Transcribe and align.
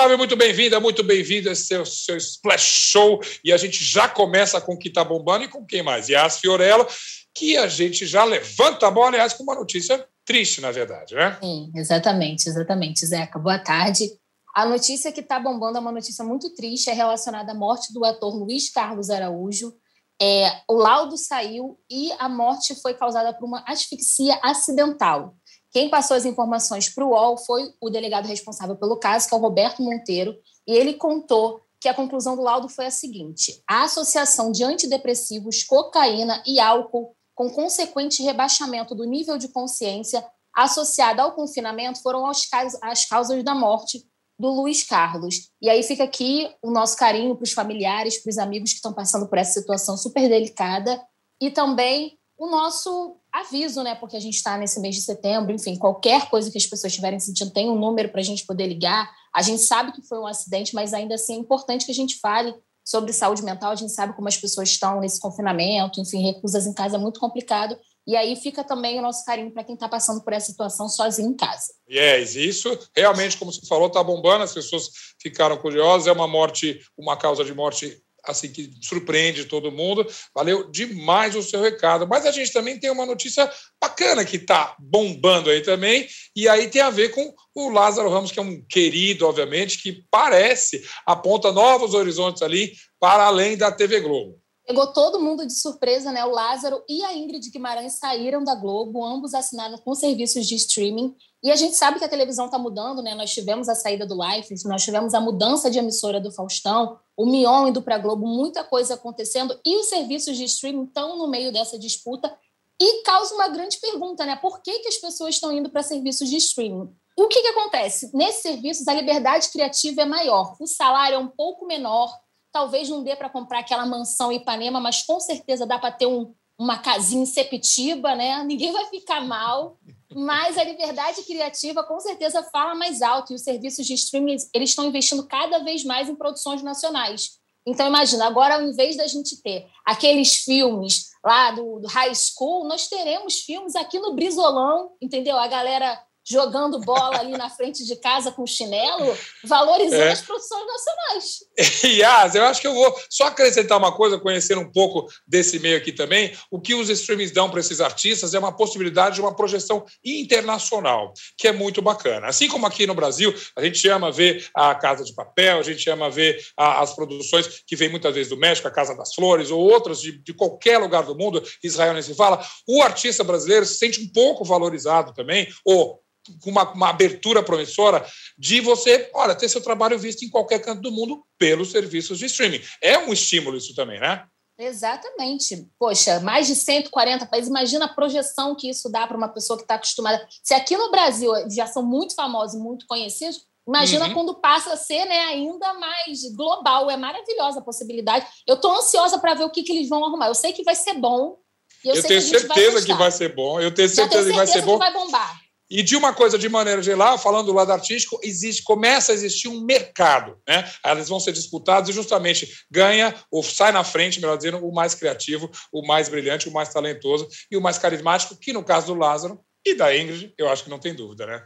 Salve, 0.00 0.16
muito 0.16 0.34
bem-vinda, 0.34 0.80
muito 0.80 1.04
bem-vindo 1.04 1.50
esse 1.50 1.66
seu, 1.66 1.84
seu 1.84 2.16
Splash 2.16 2.62
Show. 2.62 3.20
E 3.44 3.52
a 3.52 3.58
gente 3.58 3.84
já 3.84 4.08
começa 4.08 4.58
com 4.58 4.72
o 4.72 4.78
que 4.78 4.88
está 4.88 5.04
bombando 5.04 5.44
e 5.44 5.48
com 5.48 5.62
quem 5.62 5.82
mais? 5.82 6.08
Yas 6.08 6.38
Fiorello, 6.38 6.86
que 7.34 7.54
a 7.58 7.68
gente 7.68 8.06
já 8.06 8.24
levanta 8.24 8.88
a 8.88 8.90
bola, 8.90 9.08
aliás, 9.08 9.34
com 9.34 9.42
uma 9.42 9.54
notícia 9.54 10.02
triste, 10.24 10.62
na 10.62 10.70
verdade, 10.70 11.14
né? 11.14 11.36
Sim, 11.42 11.70
exatamente, 11.74 12.48
exatamente, 12.48 13.04
Zeca. 13.04 13.38
Boa 13.38 13.58
tarde. 13.58 14.10
A 14.54 14.64
notícia 14.64 15.12
que 15.12 15.20
está 15.20 15.38
bombando 15.38 15.76
é 15.76 15.80
uma 15.82 15.92
notícia 15.92 16.24
muito 16.24 16.54
triste, 16.54 16.88
é 16.88 16.94
relacionada 16.94 17.52
à 17.52 17.54
morte 17.54 17.92
do 17.92 18.02
ator 18.02 18.34
Luiz 18.34 18.72
Carlos 18.72 19.10
Araújo. 19.10 19.70
É, 20.18 20.62
o 20.66 20.76
laudo 20.76 21.18
saiu 21.18 21.78
e 21.90 22.10
a 22.18 22.26
morte 22.26 22.74
foi 22.74 22.94
causada 22.94 23.34
por 23.34 23.44
uma 23.44 23.62
asfixia 23.68 24.40
acidental. 24.42 25.36
Quem 25.70 25.88
passou 25.88 26.16
as 26.16 26.24
informações 26.24 26.88
para 26.88 27.04
o 27.04 27.10
UOL 27.10 27.36
foi 27.36 27.72
o 27.80 27.90
delegado 27.90 28.26
responsável 28.26 28.76
pelo 28.76 28.96
caso, 28.96 29.28
que 29.28 29.34
é 29.34 29.38
o 29.38 29.40
Roberto 29.40 29.82
Monteiro, 29.82 30.36
e 30.66 30.72
ele 30.72 30.94
contou 30.94 31.60
que 31.80 31.88
a 31.88 31.94
conclusão 31.94 32.36
do 32.36 32.42
laudo 32.42 32.68
foi 32.68 32.86
a 32.86 32.90
seguinte: 32.90 33.62
a 33.66 33.84
associação 33.84 34.52
de 34.52 34.64
antidepressivos, 34.64 35.62
cocaína 35.62 36.42
e 36.46 36.60
álcool, 36.60 37.14
com 37.34 37.50
consequente 37.50 38.22
rebaixamento 38.22 38.94
do 38.94 39.04
nível 39.04 39.38
de 39.38 39.48
consciência 39.48 40.24
associada 40.54 41.22
ao 41.22 41.32
confinamento, 41.32 42.02
foram 42.02 42.26
as 42.26 43.04
causas 43.08 43.42
da 43.44 43.54
morte 43.54 44.04
do 44.38 44.48
Luiz 44.48 44.82
Carlos. 44.82 45.50
E 45.60 45.68
aí 45.70 45.82
fica 45.82 46.04
aqui 46.04 46.50
o 46.62 46.70
nosso 46.70 46.96
carinho 46.96 47.36
para 47.36 47.44
os 47.44 47.52
familiares, 47.52 48.18
para 48.18 48.30
os 48.30 48.38
amigos 48.38 48.70
que 48.70 48.76
estão 48.76 48.92
passando 48.92 49.28
por 49.28 49.38
essa 49.38 49.60
situação 49.60 49.96
super 49.96 50.28
delicada 50.28 51.00
e 51.40 51.50
também 51.50 52.18
o 52.36 52.46
nosso 52.46 53.19
aviso, 53.32 53.82
né? 53.82 53.94
Porque 53.94 54.16
a 54.16 54.20
gente 54.20 54.34
está 54.34 54.56
nesse 54.58 54.80
mês 54.80 54.94
de 54.96 55.02
setembro, 55.02 55.52
enfim, 55.52 55.76
qualquer 55.76 56.28
coisa 56.28 56.50
que 56.50 56.58
as 56.58 56.66
pessoas 56.66 56.92
estiverem 56.92 57.18
sentindo, 57.18 57.50
tem 57.50 57.68
um 57.68 57.78
número 57.78 58.08
para 58.08 58.20
a 58.20 58.24
gente 58.24 58.44
poder 58.44 58.66
ligar. 58.66 59.10
A 59.34 59.42
gente 59.42 59.62
sabe 59.62 59.92
que 59.92 60.02
foi 60.02 60.18
um 60.18 60.26
acidente, 60.26 60.74
mas 60.74 60.92
ainda 60.92 61.14
assim 61.14 61.34
é 61.34 61.38
importante 61.38 61.86
que 61.86 61.92
a 61.92 61.94
gente 61.94 62.18
fale 62.18 62.54
sobre 62.84 63.12
saúde 63.12 63.42
mental. 63.42 63.70
A 63.70 63.76
gente 63.76 63.92
sabe 63.92 64.14
como 64.14 64.28
as 64.28 64.36
pessoas 64.36 64.68
estão 64.68 65.00
nesse 65.00 65.20
confinamento, 65.20 66.00
enfim, 66.00 66.22
recusas 66.22 66.66
em 66.66 66.74
casa 66.74 66.96
é 66.96 66.98
muito 66.98 67.20
complicado. 67.20 67.78
E 68.06 68.16
aí 68.16 68.34
fica 68.34 68.64
também 68.64 68.98
o 68.98 69.02
nosso 69.02 69.24
carinho 69.24 69.52
para 69.52 69.62
quem 69.62 69.74
está 69.74 69.88
passando 69.88 70.22
por 70.22 70.32
essa 70.32 70.46
situação 70.46 70.88
sozinho 70.88 71.30
em 71.30 71.36
casa. 71.36 71.72
Yes, 71.88 72.34
isso 72.34 72.76
realmente, 72.96 73.36
como 73.36 73.52
você 73.52 73.64
falou, 73.66 73.86
está 73.86 74.02
bombando, 74.02 74.42
as 74.42 74.52
pessoas 74.52 74.90
ficaram 75.20 75.56
curiosas, 75.58 76.08
é 76.08 76.12
uma 76.12 76.26
morte, 76.26 76.80
uma 76.98 77.16
causa 77.16 77.44
de 77.44 77.54
morte 77.54 78.02
assim 78.24 78.50
que 78.50 78.70
surpreende 78.82 79.44
todo 79.44 79.72
mundo. 79.72 80.06
Valeu 80.34 80.70
demais 80.70 81.34
o 81.34 81.42
seu 81.42 81.60
recado. 81.60 82.06
Mas 82.06 82.26
a 82.26 82.30
gente 82.30 82.52
também 82.52 82.78
tem 82.78 82.90
uma 82.90 83.06
notícia 83.06 83.50
bacana 83.80 84.24
que 84.24 84.36
está 84.36 84.76
bombando 84.78 85.50
aí 85.50 85.62
também, 85.62 86.06
e 86.34 86.48
aí 86.48 86.68
tem 86.68 86.82
a 86.82 86.90
ver 86.90 87.10
com 87.10 87.34
o 87.54 87.70
Lázaro 87.70 88.10
Ramos, 88.10 88.32
que 88.32 88.38
é 88.38 88.42
um 88.42 88.62
querido, 88.68 89.26
obviamente, 89.26 89.82
que 89.82 90.04
parece 90.10 90.82
aponta 91.06 91.52
novos 91.52 91.94
horizontes 91.94 92.42
ali 92.42 92.72
para 92.98 93.24
além 93.24 93.56
da 93.56 93.72
TV 93.72 94.00
Globo. 94.00 94.40
Pegou 94.66 94.92
todo 94.92 95.20
mundo 95.20 95.46
de 95.46 95.52
surpresa, 95.52 96.12
né? 96.12 96.24
O 96.24 96.30
Lázaro 96.30 96.82
e 96.88 97.02
a 97.02 97.14
Ingrid 97.14 97.50
Guimarães 97.50 97.94
saíram 97.94 98.44
da 98.44 98.54
Globo, 98.54 99.04
ambos 99.04 99.34
assinaram 99.34 99.78
com 99.78 99.94
serviços 99.94 100.46
de 100.46 100.54
streaming. 100.54 101.16
E 101.42 101.50
a 101.50 101.56
gente 101.56 101.74
sabe 101.74 101.98
que 101.98 102.04
a 102.04 102.08
televisão 102.08 102.44
está 102.46 102.58
mudando, 102.58 103.02
né? 103.02 103.14
Nós 103.14 103.32
tivemos 103.32 103.68
a 103.68 103.74
saída 103.74 104.06
do 104.06 104.14
Life, 104.14 104.54
nós 104.66 104.84
tivemos 104.84 105.14
a 105.14 105.20
mudança 105.20 105.70
de 105.70 105.78
emissora 105.78 106.20
do 106.20 106.30
Faustão, 106.30 106.98
o 107.16 107.26
Mion 107.26 107.68
indo 107.68 107.82
para 107.82 107.96
a 107.96 107.98
Globo, 107.98 108.26
muita 108.26 108.62
coisa 108.62 108.94
acontecendo. 108.94 109.58
E 109.64 109.76
os 109.78 109.86
serviços 109.86 110.36
de 110.36 110.44
streaming 110.44 110.84
estão 110.84 111.16
no 111.16 111.28
meio 111.28 111.52
dessa 111.52 111.78
disputa. 111.78 112.32
E 112.78 113.02
causa 113.02 113.34
uma 113.34 113.48
grande 113.48 113.78
pergunta, 113.78 114.24
né? 114.24 114.36
Por 114.36 114.62
que, 114.62 114.78
que 114.80 114.88
as 114.88 114.96
pessoas 114.96 115.34
estão 115.34 115.52
indo 115.52 115.68
para 115.68 115.82
serviços 115.82 116.28
de 116.28 116.36
streaming? 116.36 116.94
O 117.16 117.28
que, 117.28 117.42
que 117.42 117.48
acontece? 117.48 118.10
Nesses 118.14 118.42
serviços, 118.42 118.88
a 118.88 118.94
liberdade 118.94 119.50
criativa 119.50 120.02
é 120.02 120.06
maior, 120.06 120.56
o 120.58 120.66
salário 120.66 121.16
é 121.16 121.18
um 121.18 121.28
pouco 121.28 121.66
menor, 121.66 122.10
Talvez 122.52 122.88
não 122.88 123.02
dê 123.02 123.14
para 123.14 123.28
comprar 123.28 123.60
aquela 123.60 123.86
mansão 123.86 124.32
em 124.32 124.36
Ipanema, 124.36 124.80
mas 124.80 125.02
com 125.02 125.20
certeza 125.20 125.66
dá 125.66 125.78
para 125.78 125.92
ter 125.92 126.06
um, 126.06 126.34
uma 126.58 126.78
casinha 126.78 127.22
em 127.22 127.26
Sepitiba, 127.26 128.14
né? 128.14 128.42
Ninguém 128.44 128.72
vai 128.72 128.86
ficar 128.86 129.20
mal. 129.22 129.78
Mas 130.14 130.58
a 130.58 130.64
liberdade 130.64 131.22
criativa 131.22 131.84
com 131.84 132.00
certeza 132.00 132.42
fala 132.42 132.74
mais 132.74 133.00
alto 133.00 133.32
e 133.32 133.36
os 133.36 133.42
serviços 133.42 133.86
de 133.86 133.94
streaming 133.94 134.36
eles 134.52 134.70
estão 134.70 134.86
investindo 134.86 135.26
cada 135.26 135.60
vez 135.60 135.84
mais 135.84 136.08
em 136.08 136.16
produções 136.16 136.62
nacionais. 136.62 137.38
Então 137.64 137.86
imagina, 137.86 138.26
agora 138.26 138.56
ao 138.56 138.62
invés 138.62 138.96
da 138.96 139.06
gente 139.06 139.40
ter 139.40 139.68
aqueles 139.84 140.44
filmes 140.44 141.10
lá 141.24 141.52
do, 141.52 141.78
do 141.78 141.86
high 141.86 142.14
school, 142.14 142.66
nós 142.66 142.88
teremos 142.88 143.40
filmes 143.40 143.76
aqui 143.76 143.98
no 143.98 144.14
Brizolão, 144.14 144.92
entendeu? 145.00 145.38
A 145.38 145.46
galera 145.46 146.02
jogando 146.30 146.78
bola 146.80 147.18
ali 147.18 147.32
na 147.32 147.50
frente 147.50 147.84
de 147.84 147.96
casa 147.96 148.30
com 148.30 148.46
chinelo, 148.46 149.16
valorizando 149.44 150.02
é. 150.02 150.12
as 150.12 150.22
produções 150.22 150.64
nacionais. 150.66 151.38
Yas, 151.84 152.34
eu 152.34 152.44
acho 152.44 152.60
que 152.60 152.66
eu 152.68 152.74
vou 152.74 152.96
só 153.08 153.26
acrescentar 153.26 153.76
uma 153.76 153.92
coisa, 153.92 154.18
conhecer 154.18 154.56
um 154.56 154.70
pouco 154.70 155.08
desse 155.26 155.58
meio 155.58 155.76
aqui 155.76 155.92
também. 155.92 156.32
O 156.50 156.60
que 156.60 156.74
os 156.74 156.88
streamings 156.88 157.32
dão 157.32 157.50
para 157.50 157.60
esses 157.60 157.80
artistas 157.80 158.32
é 158.32 158.38
uma 158.38 158.56
possibilidade 158.56 159.16
de 159.16 159.20
uma 159.20 159.34
projeção 159.34 159.84
internacional, 160.04 161.12
que 161.36 161.48
é 161.48 161.52
muito 161.52 161.82
bacana. 161.82 162.28
Assim 162.28 162.48
como 162.48 162.66
aqui 162.66 162.86
no 162.86 162.94
Brasil, 162.94 163.34
a 163.56 163.64
gente 163.64 163.88
ama 163.88 164.12
ver 164.12 164.48
a 164.54 164.74
Casa 164.74 165.04
de 165.04 165.12
Papel, 165.12 165.58
a 165.58 165.62
gente 165.62 165.88
ama 165.90 166.08
ver 166.10 166.46
a, 166.56 166.80
as 166.80 166.94
produções 166.94 167.62
que 167.66 167.74
vêm 167.74 167.88
muitas 167.88 168.14
vezes 168.14 168.30
do 168.30 168.36
México, 168.36 168.68
a 168.68 168.70
Casa 168.70 168.96
das 168.96 169.14
Flores, 169.14 169.50
ou 169.50 169.60
outras 169.60 170.00
de, 170.00 170.18
de 170.18 170.32
qualquer 170.32 170.78
lugar 170.78 171.02
do 171.02 171.16
mundo, 171.16 171.42
Israel 171.62 171.94
nem 171.94 172.02
se 172.02 172.14
fala. 172.14 172.40
O 172.68 172.82
artista 172.82 173.24
brasileiro 173.24 173.66
se 173.66 173.74
sente 173.74 174.00
um 174.00 174.08
pouco 174.12 174.44
valorizado 174.44 175.12
também, 175.12 175.48
ou 175.64 176.00
com 176.42 176.50
uma, 176.50 176.70
uma, 176.72 176.90
abertura 176.90 177.42
promissora 177.42 178.04
de 178.38 178.60
você, 178.60 179.10
olha, 179.14 179.34
ter 179.34 179.48
seu 179.48 179.60
trabalho 179.60 179.98
visto 179.98 180.22
em 180.24 180.30
qualquer 180.30 180.60
canto 180.60 180.82
do 180.82 180.92
mundo 180.92 181.24
pelos 181.38 181.70
serviços 181.70 182.18
de 182.18 182.26
streaming. 182.26 182.60
É 182.82 182.98
um 182.98 183.12
estímulo 183.12 183.56
isso 183.56 183.74
também, 183.74 183.98
né? 183.98 184.24
Exatamente. 184.60 185.66
Poxa, 185.78 186.20
mais 186.20 186.46
de 186.46 186.54
140 186.54 187.24
países. 187.26 187.48
Imagina 187.48 187.86
a 187.86 187.94
projeção 187.94 188.54
que 188.54 188.68
isso 188.68 188.90
dá 188.90 189.06
para 189.06 189.16
uma 189.16 189.28
pessoa 189.28 189.56
que 189.56 189.64
está 189.64 189.76
acostumada. 189.76 190.26
Se 190.42 190.52
aqui 190.52 190.76
no 190.76 190.90
Brasil 190.90 191.32
já 191.50 191.66
são 191.66 191.82
muito 191.82 192.14
famosos 192.14 192.60
muito 192.60 192.86
conhecidos, 192.86 193.46
imagina 193.66 194.08
uhum. 194.08 194.14
quando 194.14 194.34
passa 194.34 194.74
a 194.74 194.76
ser 194.76 195.06
né, 195.06 195.18
ainda 195.18 195.72
mais 195.74 196.30
global. 196.36 196.90
É 196.90 196.96
maravilhosa 196.96 197.60
a 197.60 197.64
possibilidade. 197.64 198.26
Eu 198.46 198.56
estou 198.56 198.76
ansiosa 198.76 199.18
para 199.18 199.32
ver 199.32 199.44
o 199.44 199.50
que, 199.50 199.62
que 199.62 199.72
eles 199.72 199.88
vão 199.88 200.04
arrumar. 200.04 200.26
Eu 200.26 200.34
sei 200.34 200.52
que 200.52 200.62
vai 200.62 200.74
ser 200.74 200.92
bom. 200.94 201.38
eu, 201.82 201.94
eu 201.94 202.02
tenho 202.02 202.20
certeza 202.20 202.72
vai 202.72 202.84
que 202.84 202.94
vai 202.94 203.10
ser 203.10 203.34
bom. 203.34 203.58
Eu 203.58 203.72
tenho 203.72 203.88
certeza, 203.88 204.24
certeza 204.24 204.30
que 204.30 204.36
vai 204.36 204.46
ser 204.46 204.62
bom. 204.62 204.76
vai 204.76 204.92
bombar. 204.92 205.49
E 205.70 205.82
de 205.82 205.94
uma 205.94 206.12
coisa 206.12 206.36
de 206.36 206.48
maneira 206.48 206.82
geral, 206.82 207.16
falando 207.16 207.46
do 207.46 207.52
lado 207.52 207.70
artístico, 207.70 208.18
existe, 208.22 208.64
começa 208.64 209.12
a 209.12 209.14
existir 209.14 209.48
um 209.48 209.60
mercado, 209.60 210.36
né? 210.46 210.68
Elas 210.84 211.08
vão 211.08 211.20
ser 211.20 211.32
disputadas 211.32 211.88
e 211.88 211.92
justamente 211.92 212.50
ganha 212.68 213.14
ou 213.30 213.42
sai 213.42 213.70
na 213.70 213.84
frente, 213.84 214.20
melhor 214.20 214.36
dizendo, 214.36 214.58
o 214.66 214.74
mais 214.74 214.94
criativo, 214.94 215.48
o 215.72 215.86
mais 215.86 216.08
brilhante, 216.08 216.48
o 216.48 216.52
mais 216.52 216.70
talentoso 216.70 217.28
e 217.50 217.56
o 217.56 217.60
mais 217.60 217.78
carismático, 217.78 218.36
que 218.36 218.52
no 218.52 218.64
caso 218.64 218.88
do 218.88 218.94
Lázaro 218.94 219.40
e 219.64 219.74
da 219.74 219.96
Ingrid, 219.96 220.34
eu 220.36 220.48
acho 220.48 220.64
que 220.64 220.70
não 220.70 220.78
tem 220.78 220.92
dúvida, 220.92 221.24
né? 221.26 221.42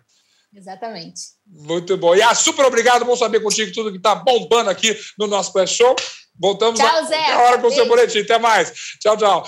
Exatamente. 0.54 1.20
Muito 1.46 1.96
bom. 1.96 2.14
E 2.14 2.22
ah, 2.22 2.34
super 2.34 2.64
obrigado, 2.64 3.04
bom 3.04 3.16
saber 3.16 3.40
contigo 3.40 3.72
tudo 3.72 3.90
que 3.90 3.96
está 3.96 4.14
bombando 4.14 4.70
aqui 4.70 4.96
no 5.18 5.26
nosso 5.26 5.52
pré-show. 5.52 5.94
Voltamos 6.38 6.78
tchau, 6.78 6.96
a, 6.96 7.02
Zé. 7.02 7.32
a 7.32 7.38
hora 7.40 7.58
com 7.58 7.66
o 7.66 7.72
seu 7.72 7.86
boletim. 7.86 8.20
Até 8.20 8.38
mais. 8.38 8.72
Tchau, 9.00 9.16
tchau. 9.16 9.46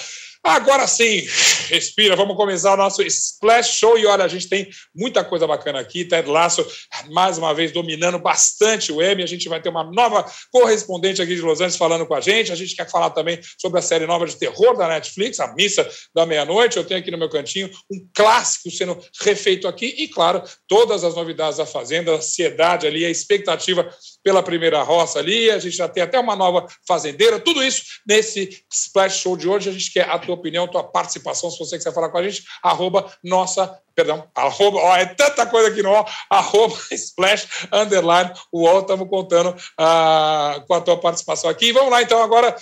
Agora 0.49 0.87
sim, 0.87 1.27
respira, 1.69 2.15
vamos 2.15 2.37
começar 2.37 2.75
o 2.75 2.77
nosso 2.77 3.03
Splash 3.03 3.79
Show. 3.79 3.99
E 3.99 4.07
olha, 4.07 4.25
a 4.25 4.29
gente 4.29 4.49
tem 4.49 4.71
muita 4.95 5.25
coisa 5.25 5.45
bacana 5.45 5.81
aqui. 5.81 6.05
Ted 6.05 6.29
Lasso, 6.29 6.65
mais 7.11 7.37
uma 7.37 7.53
vez, 7.53 7.73
dominando 7.73 8.17
bastante 8.21 8.93
o 8.93 9.03
M. 9.03 9.25
A 9.25 9.27
gente 9.27 9.49
vai 9.49 9.61
ter 9.61 9.69
uma 9.69 9.83
nova 9.83 10.25
correspondente 10.53 11.21
aqui 11.21 11.35
de 11.35 11.41
Los 11.41 11.61
Angeles 11.61 11.77
falando 11.77 12.07
com 12.07 12.15
a 12.15 12.21
gente. 12.21 12.53
A 12.53 12.55
gente 12.55 12.77
quer 12.77 12.89
falar 12.89 13.11
também 13.11 13.41
sobre 13.61 13.81
a 13.81 13.83
série 13.83 14.07
nova 14.07 14.25
de 14.25 14.37
terror 14.37 14.77
da 14.77 14.87
Netflix, 14.87 15.41
A 15.41 15.53
Missa 15.53 15.87
da 16.15 16.25
Meia-Noite. 16.25 16.77
Eu 16.77 16.85
tenho 16.85 17.01
aqui 17.01 17.11
no 17.11 17.19
meu 17.19 17.29
cantinho 17.29 17.69
um 17.91 18.09
clássico 18.15 18.71
sendo 18.71 18.97
refeito 19.21 19.67
aqui. 19.67 19.97
E, 19.99 20.07
claro, 20.07 20.45
todas 20.69 21.03
as 21.03 21.17
novidades 21.17 21.59
da 21.59 21.67
Fazenda, 21.67 22.13
a 22.13 22.17
ansiedade 22.17 22.87
ali, 22.87 23.05
a 23.05 23.11
expectativa 23.11 23.89
pela 24.23 24.45
primeira 24.45 24.81
roça 24.85 25.19
ali. 25.19 25.51
A 25.51 25.59
gente 25.59 25.77
já 25.77 25.89
tem 25.89 26.05
até 26.05 26.21
uma 26.21 26.37
nova 26.37 26.67
fazendeira. 26.87 27.41
Tudo 27.41 27.65
isso 27.65 27.83
nesse 28.07 28.63
Splash 28.73 29.23
Show 29.23 29.37
de 29.37 29.49
hoje. 29.49 29.69
A 29.69 29.73
gente 29.73 29.93
quer 29.93 30.09
a 30.09 30.19
tua 30.19 30.36
opinião, 30.37 30.69
tua 30.69 30.85
participação, 30.85 31.51
se 31.51 31.59
você 31.59 31.77
quiser 31.77 31.93
falar 31.93 32.09
com 32.09 32.19
a 32.19 32.23
gente, 32.23 32.45
arroba 32.63 33.11
nossa, 33.23 33.79
perdão, 33.95 34.29
arroba, 34.35 34.79
ó, 34.79 34.97
é 34.97 35.07
tanta 35.07 35.47
coisa 35.47 35.69
aqui 35.69 35.85
ó, 35.85 36.05
arroba 36.31 36.77
splash, 36.93 37.69
underline, 37.73 38.33
ó, 38.53 38.81
estamos 38.81 39.09
contando 39.09 39.51
uh, 39.51 40.67
com 40.67 40.75
a 40.75 40.81
tua 40.81 40.99
participação 40.99 41.51
aqui. 41.51 41.73
vamos 41.73 41.91
lá, 41.91 42.03
então, 42.03 42.23
agora, 42.23 42.57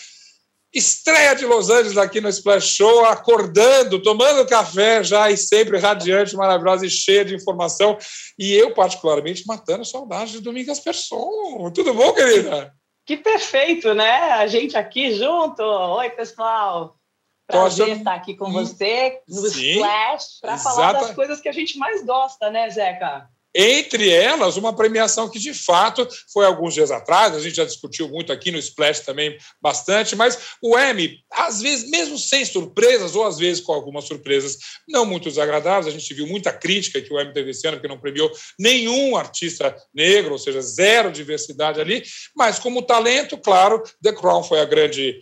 estreia 0.75 1.35
de 1.35 1.47
Los 1.47 1.71
Angeles 1.71 1.97
aqui 1.97 2.21
no 2.21 2.29
Splash 2.29 2.67
Show, 2.67 3.05
acordando, 3.07 4.03
tomando 4.03 4.47
café 4.47 5.05
já 5.05 5.31
e 5.31 5.37
sempre 5.37 5.79
radiante, 5.79 6.35
maravilhosa 6.35 6.85
e 6.85 6.91
cheia 6.91 7.25
de 7.25 7.35
informação. 7.35 7.97
E 8.37 8.53
eu, 8.53 8.75
particularmente, 8.75 9.47
matando 9.47 9.85
saudade 9.85 10.33
de 10.33 10.41
Domingas 10.41 10.81
Person. 10.81 11.71
Tudo 11.73 11.95
bom, 11.95 12.13
querida? 12.13 12.75
Que 13.07 13.17
perfeito, 13.17 13.95
né? 13.95 14.33
A 14.33 14.47
gente 14.47 14.77
aqui 14.77 15.15
junto. 15.15 15.63
Oi, 15.63 16.11
pessoal. 16.11 16.97
Prazer 17.47 17.87
Toda... 17.87 17.99
estar 17.99 18.15
aqui 18.15 18.35
com 18.35 18.51
você 18.51 19.21
no 19.29 19.49
Sim, 19.49 19.73
Splash 19.73 20.41
para 20.41 20.59
falar 20.59 20.93
das 20.93 21.11
coisas 21.13 21.41
que 21.41 21.49
a 21.49 21.53
gente 21.53 21.79
mais 21.79 22.05
gosta, 22.05 22.51
né, 22.51 22.71
Zeca? 22.71 23.29
Entre 23.57 24.11
elas, 24.11 24.57
uma 24.57 24.75
premiação 24.75 25.29
que, 25.29 25.39
de 25.39 25.55
fato, 25.55 26.09
foi 26.33 26.45
alguns 26.45 26.75
dias 26.75 26.91
atrás, 26.91 27.37
a 27.37 27.41
gente 27.41 27.55
já 27.55 27.65
discutiu 27.65 28.09
muito 28.09 28.33
aqui 28.33 28.51
no 28.51 28.59
Splash 28.59 29.01
também 29.01 29.39
bastante, 29.63 30.17
mas 30.17 30.37
o 30.61 30.77
Emmy, 30.77 31.21
às 31.31 31.63
vezes, 31.63 31.89
mesmo 31.89 32.19
sem 32.19 32.45
surpresas, 32.45 33.15
ou 33.15 33.25
às 33.25 33.39
vezes 33.39 33.63
com 33.63 33.73
algumas 33.73 34.07
surpresas 34.07 34.59
não 34.89 35.07
muito 35.07 35.29
desagradáveis, 35.29 35.87
a 35.87 35.97
gente 35.97 36.13
viu 36.13 36.27
muita 36.27 36.53
crítica 36.53 37.01
que 37.01 37.13
o 37.13 37.21
Emmy 37.21 37.33
teve 37.33 37.53
esse 37.53 37.65
ano, 37.69 37.77
porque 37.77 37.87
não 37.87 38.01
premiou 38.01 38.29
nenhum 38.59 39.17
artista 39.17 39.73
negro, 39.95 40.33
ou 40.33 40.39
seja, 40.39 40.61
zero 40.61 41.13
diversidade 41.13 41.81
ali, 41.81 42.03
mas 42.35 42.59
como 42.59 42.83
talento, 42.83 43.39
claro, 43.39 43.81
The 44.03 44.13
Crown 44.15 44.43
foi 44.43 44.61
a 44.61 44.65
grande 44.65 45.21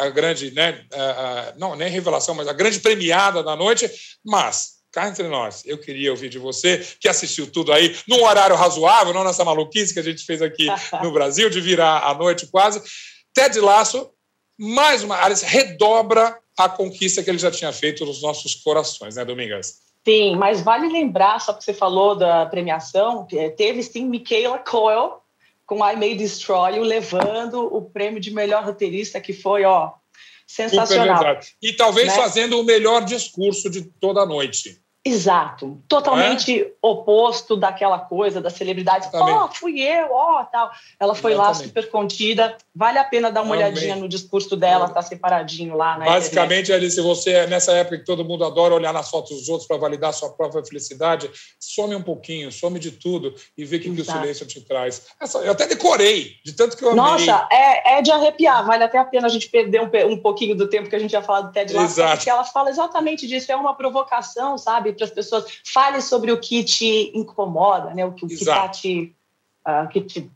a 0.00 0.08
grande, 0.10 0.52
né, 0.52 0.84
a, 0.92 1.02
a, 1.02 1.54
não 1.56 1.74
nem 1.74 1.88
revelação, 1.88 2.34
mas 2.34 2.48
a 2.48 2.52
grande 2.52 2.80
premiada 2.80 3.42
da 3.42 3.56
noite, 3.56 3.90
mas 4.24 4.76
cá 4.92 5.08
entre 5.08 5.28
nós, 5.28 5.62
eu 5.66 5.78
queria 5.78 6.10
ouvir 6.10 6.30
de 6.30 6.38
você, 6.38 6.78
que 6.98 7.08
assistiu 7.08 7.50
tudo 7.50 7.72
aí, 7.72 7.94
num 8.08 8.24
horário 8.24 8.56
razoável, 8.56 9.12
não 9.12 9.24
nessa 9.24 9.44
maluquice 9.44 9.92
que 9.92 10.00
a 10.00 10.02
gente 10.02 10.24
fez 10.24 10.40
aqui 10.40 10.66
no 11.02 11.12
Brasil, 11.12 11.50
de 11.50 11.60
virar 11.60 11.98
à 11.98 12.14
noite 12.14 12.46
quase. 12.46 12.82
Ted 13.34 13.60
Lasso, 13.60 14.10
mais 14.58 15.02
uma, 15.02 15.22
Alice, 15.22 15.44
redobra 15.44 16.38
a 16.58 16.68
conquista 16.68 17.22
que 17.22 17.28
ele 17.28 17.38
já 17.38 17.50
tinha 17.50 17.72
feito 17.72 18.06
nos 18.06 18.22
nossos 18.22 18.54
corações, 18.54 19.16
né, 19.16 19.24
Domingas? 19.24 19.84
Sim, 20.02 20.36
mas 20.36 20.62
vale 20.62 20.88
lembrar, 20.88 21.40
só 21.40 21.52
que 21.52 21.62
você 21.62 21.74
falou 21.74 22.14
da 22.14 22.46
premiação, 22.46 23.26
teve 23.56 23.82
sim 23.82 24.06
Michaela 24.06 24.58
Coyle 24.60 25.16
com 25.66 25.86
I 25.86 25.96
May 25.96 26.14
Destroy 26.14 26.78
levando 26.78 27.62
o 27.74 27.82
prêmio 27.82 28.20
de 28.20 28.30
melhor 28.30 28.64
roteirista, 28.64 29.20
que 29.20 29.32
foi, 29.32 29.64
ó, 29.64 29.92
sensacional. 30.46 31.40
E 31.60 31.72
talvez 31.72 32.06
né? 32.08 32.14
fazendo 32.14 32.60
o 32.60 32.64
melhor 32.64 33.04
discurso 33.04 33.68
de 33.68 33.82
toda 33.82 34.22
a 34.22 34.26
noite. 34.26 34.80
Exato, 35.06 35.80
totalmente 35.86 36.62
é? 36.62 36.72
oposto 36.82 37.54
daquela 37.54 37.96
coisa 37.96 38.40
da 38.40 38.50
celebridade. 38.50 39.08
Ó, 39.12 39.44
oh, 39.44 39.48
fui 39.48 39.80
eu, 39.80 40.08
ó, 40.10 40.40
oh, 40.40 40.44
tal. 40.46 40.68
Ela 40.98 41.14
foi 41.14 41.32
Exatamente. 41.32 41.60
lá 41.60 41.66
super 41.68 41.90
contida. 41.90 42.56
Vale 42.74 42.98
a 42.98 43.04
pena 43.04 43.30
dar 43.30 43.42
uma 43.42 43.54
Amém. 43.54 43.66
olhadinha 43.66 43.94
no 43.94 44.08
discurso 44.08 44.56
dela, 44.56 44.88
tá 44.88 45.00
separadinho 45.02 45.76
lá 45.76 45.96
na 45.96 46.06
Basicamente, 46.06 46.72
ali, 46.72 46.90
se 46.90 47.00
você 47.00 47.30
é 47.30 47.46
nessa 47.46 47.70
época 47.70 47.98
que 47.98 48.04
todo 48.04 48.24
mundo 48.24 48.44
adora 48.44 48.74
olhar 48.74 48.92
nas 48.92 49.08
fotos 49.08 49.38
dos 49.38 49.48
outros 49.48 49.68
para 49.68 49.76
validar 49.76 50.12
sua 50.12 50.30
própria 50.30 50.64
felicidade, 50.64 51.30
some 51.60 51.94
um 51.94 52.02
pouquinho, 52.02 52.50
some 52.50 52.76
de 52.80 52.90
tudo 52.90 53.32
e 53.56 53.64
vê 53.64 53.76
o 53.76 53.80
que, 53.80 53.94
que 53.94 54.00
o 54.00 54.04
silêncio 54.04 54.44
te 54.44 54.60
traz. 54.60 55.06
Essa, 55.20 55.38
eu 55.38 55.52
até 55.52 55.68
decorei, 55.68 56.32
de 56.44 56.52
tanto 56.52 56.76
que 56.76 56.84
eu 56.84 56.90
amei. 56.90 57.04
Nossa, 57.04 57.46
é, 57.52 57.98
é 57.98 58.02
de 58.02 58.10
arrepiar. 58.10 58.66
Vale 58.66 58.82
até 58.82 58.98
a 58.98 59.04
pena 59.04 59.28
a 59.28 59.30
gente 59.30 59.48
perder 59.48 59.82
um, 59.82 60.12
um 60.12 60.18
pouquinho 60.18 60.56
do 60.56 60.68
tempo 60.68 60.90
que 60.90 60.96
a 60.96 60.98
gente 60.98 61.12
ia 61.12 61.22
falar 61.22 61.42
do 61.42 61.52
TED 61.52 61.72
Lasso, 61.72 62.02
porque 62.02 62.28
ela 62.28 62.42
fala 62.42 62.70
exatamente 62.70 63.28
disso. 63.28 63.52
É 63.52 63.56
uma 63.56 63.74
provocação, 63.74 64.58
sabe? 64.58 64.95
Para 64.96 65.06
as 65.06 65.10
pessoas. 65.10 65.44
Fale 65.72 66.00
sobre 66.00 66.32
o 66.32 66.40
que 66.40 66.64
te 66.64 67.10
incomoda, 67.14 67.94
né? 67.94 68.04
O 68.04 68.12
que 68.12 68.26
está 68.26 68.68
te, 68.68 69.14
uh, 69.66 69.88
que 69.88 70.00
te. 70.00 70.30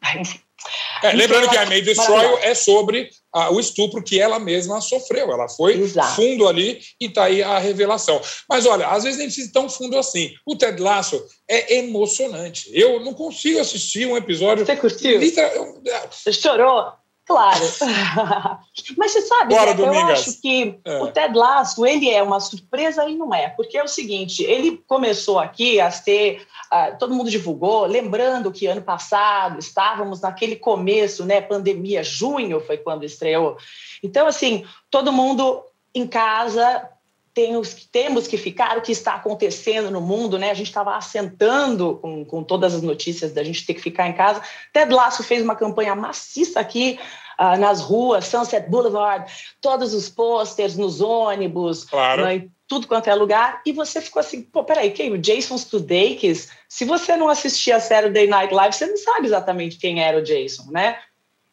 É, 1.02 1.12
lembrando 1.12 1.48
que 1.48 1.56
a 1.56 1.64
May 1.66 1.80
Destroy 1.80 2.38
é 2.42 2.54
sobre 2.54 3.10
uh, 3.34 3.54
o 3.54 3.60
estupro 3.60 4.02
que 4.02 4.20
ela 4.20 4.38
mesma 4.38 4.80
sofreu. 4.80 5.32
Ela 5.32 5.48
foi 5.48 5.78
Exato. 5.78 6.16
fundo 6.16 6.46
ali 6.46 6.80
e 7.00 7.06
está 7.06 7.24
aí 7.24 7.42
a 7.42 7.58
revelação. 7.58 8.20
Mas 8.48 8.66
olha, 8.66 8.86
às 8.88 9.04
vezes 9.04 9.18
nem 9.18 9.26
precisa 9.26 9.50
tão 9.52 9.68
fundo 9.68 9.96
assim. 9.96 10.32
O 10.44 10.56
Ted 10.56 10.80
Lasso 10.80 11.22
é 11.48 11.76
emocionante. 11.78 12.70
Eu 12.72 13.00
não 13.00 13.14
consigo 13.14 13.58
assistir 13.58 14.06
um 14.06 14.16
episódio. 14.16 14.66
Você 14.66 14.76
curtiu? 14.76 15.18
Literal... 15.18 15.80
Você 16.10 16.32
chorou? 16.32 16.99
Claro. 17.30 17.64
Mas 18.98 19.12
você 19.12 19.20
sabe, 19.22 19.54
Bora, 19.54 19.70
eu 19.70 20.06
acho 20.06 20.40
que 20.40 20.80
é. 20.84 21.00
o 21.00 21.12
Ted 21.12 21.38
Lasso, 21.38 21.86
ele 21.86 22.10
é 22.10 22.20
uma 22.20 22.40
surpresa 22.40 23.08
e 23.08 23.16
não 23.16 23.32
é. 23.32 23.50
Porque 23.50 23.78
é 23.78 23.84
o 23.84 23.88
seguinte, 23.88 24.42
ele 24.42 24.82
começou 24.88 25.38
aqui 25.38 25.80
a 25.80 25.92
ser... 25.92 26.42
Uh, 26.72 26.98
todo 26.98 27.14
mundo 27.14 27.30
divulgou, 27.30 27.86
lembrando 27.86 28.50
que 28.50 28.66
ano 28.66 28.82
passado 28.82 29.60
estávamos 29.60 30.20
naquele 30.20 30.56
começo, 30.56 31.24
né, 31.24 31.40
pandemia, 31.40 32.02
junho 32.02 32.60
foi 32.60 32.78
quando 32.78 33.04
estreou. 33.04 33.56
Então, 34.02 34.26
assim, 34.26 34.64
todo 34.90 35.12
mundo 35.12 35.62
em 35.94 36.06
casa 36.06 36.88
temos, 37.32 37.74
temos 37.90 38.26
que 38.26 38.36
ficar, 38.36 38.76
o 38.76 38.82
que 38.82 38.92
está 38.92 39.14
acontecendo 39.14 39.90
no 39.90 40.00
mundo, 40.00 40.38
né? 40.38 40.50
A 40.50 40.54
gente 40.54 40.68
estava 40.68 40.96
assentando 40.96 41.98
com, 42.02 42.24
com 42.24 42.42
todas 42.42 42.74
as 42.74 42.82
notícias 42.82 43.32
da 43.32 43.42
gente 43.44 43.64
ter 43.64 43.74
que 43.74 43.80
ficar 43.80 44.08
em 44.08 44.12
casa. 44.12 44.42
Ted 44.72 44.92
Lasso 44.92 45.22
fez 45.22 45.42
uma 45.42 45.54
campanha 45.54 45.94
maciça 45.94 46.60
aqui 46.60 46.98
uh, 47.38 47.58
nas 47.58 47.80
ruas, 47.80 48.26
Sunset 48.26 48.68
Boulevard, 48.68 49.32
todos 49.60 49.94
os 49.94 50.08
posters 50.08 50.76
nos 50.76 51.00
ônibus, 51.00 51.84
claro. 51.84 52.24
né, 52.24 52.34
em 52.36 52.52
tudo 52.66 52.86
quanto 52.86 53.08
é 53.08 53.14
lugar. 53.14 53.62
E 53.64 53.72
você 53.72 54.00
ficou 54.00 54.20
assim, 54.20 54.42
pô, 54.42 54.62
peraí, 54.64 54.90
quem? 54.90 55.12
O 55.12 55.18
Jason 55.18 55.56
Sudeikis? 55.56 56.50
Se 56.68 56.84
você 56.84 57.16
não 57.16 57.28
assistia 57.28 57.76
a 57.76 57.80
Saturday 57.80 58.26
Night 58.26 58.52
Live, 58.52 58.74
você 58.74 58.86
não 58.86 58.96
sabe 58.96 59.26
exatamente 59.26 59.78
quem 59.78 60.02
era 60.02 60.18
o 60.18 60.22
Jason, 60.22 60.70
né? 60.70 60.98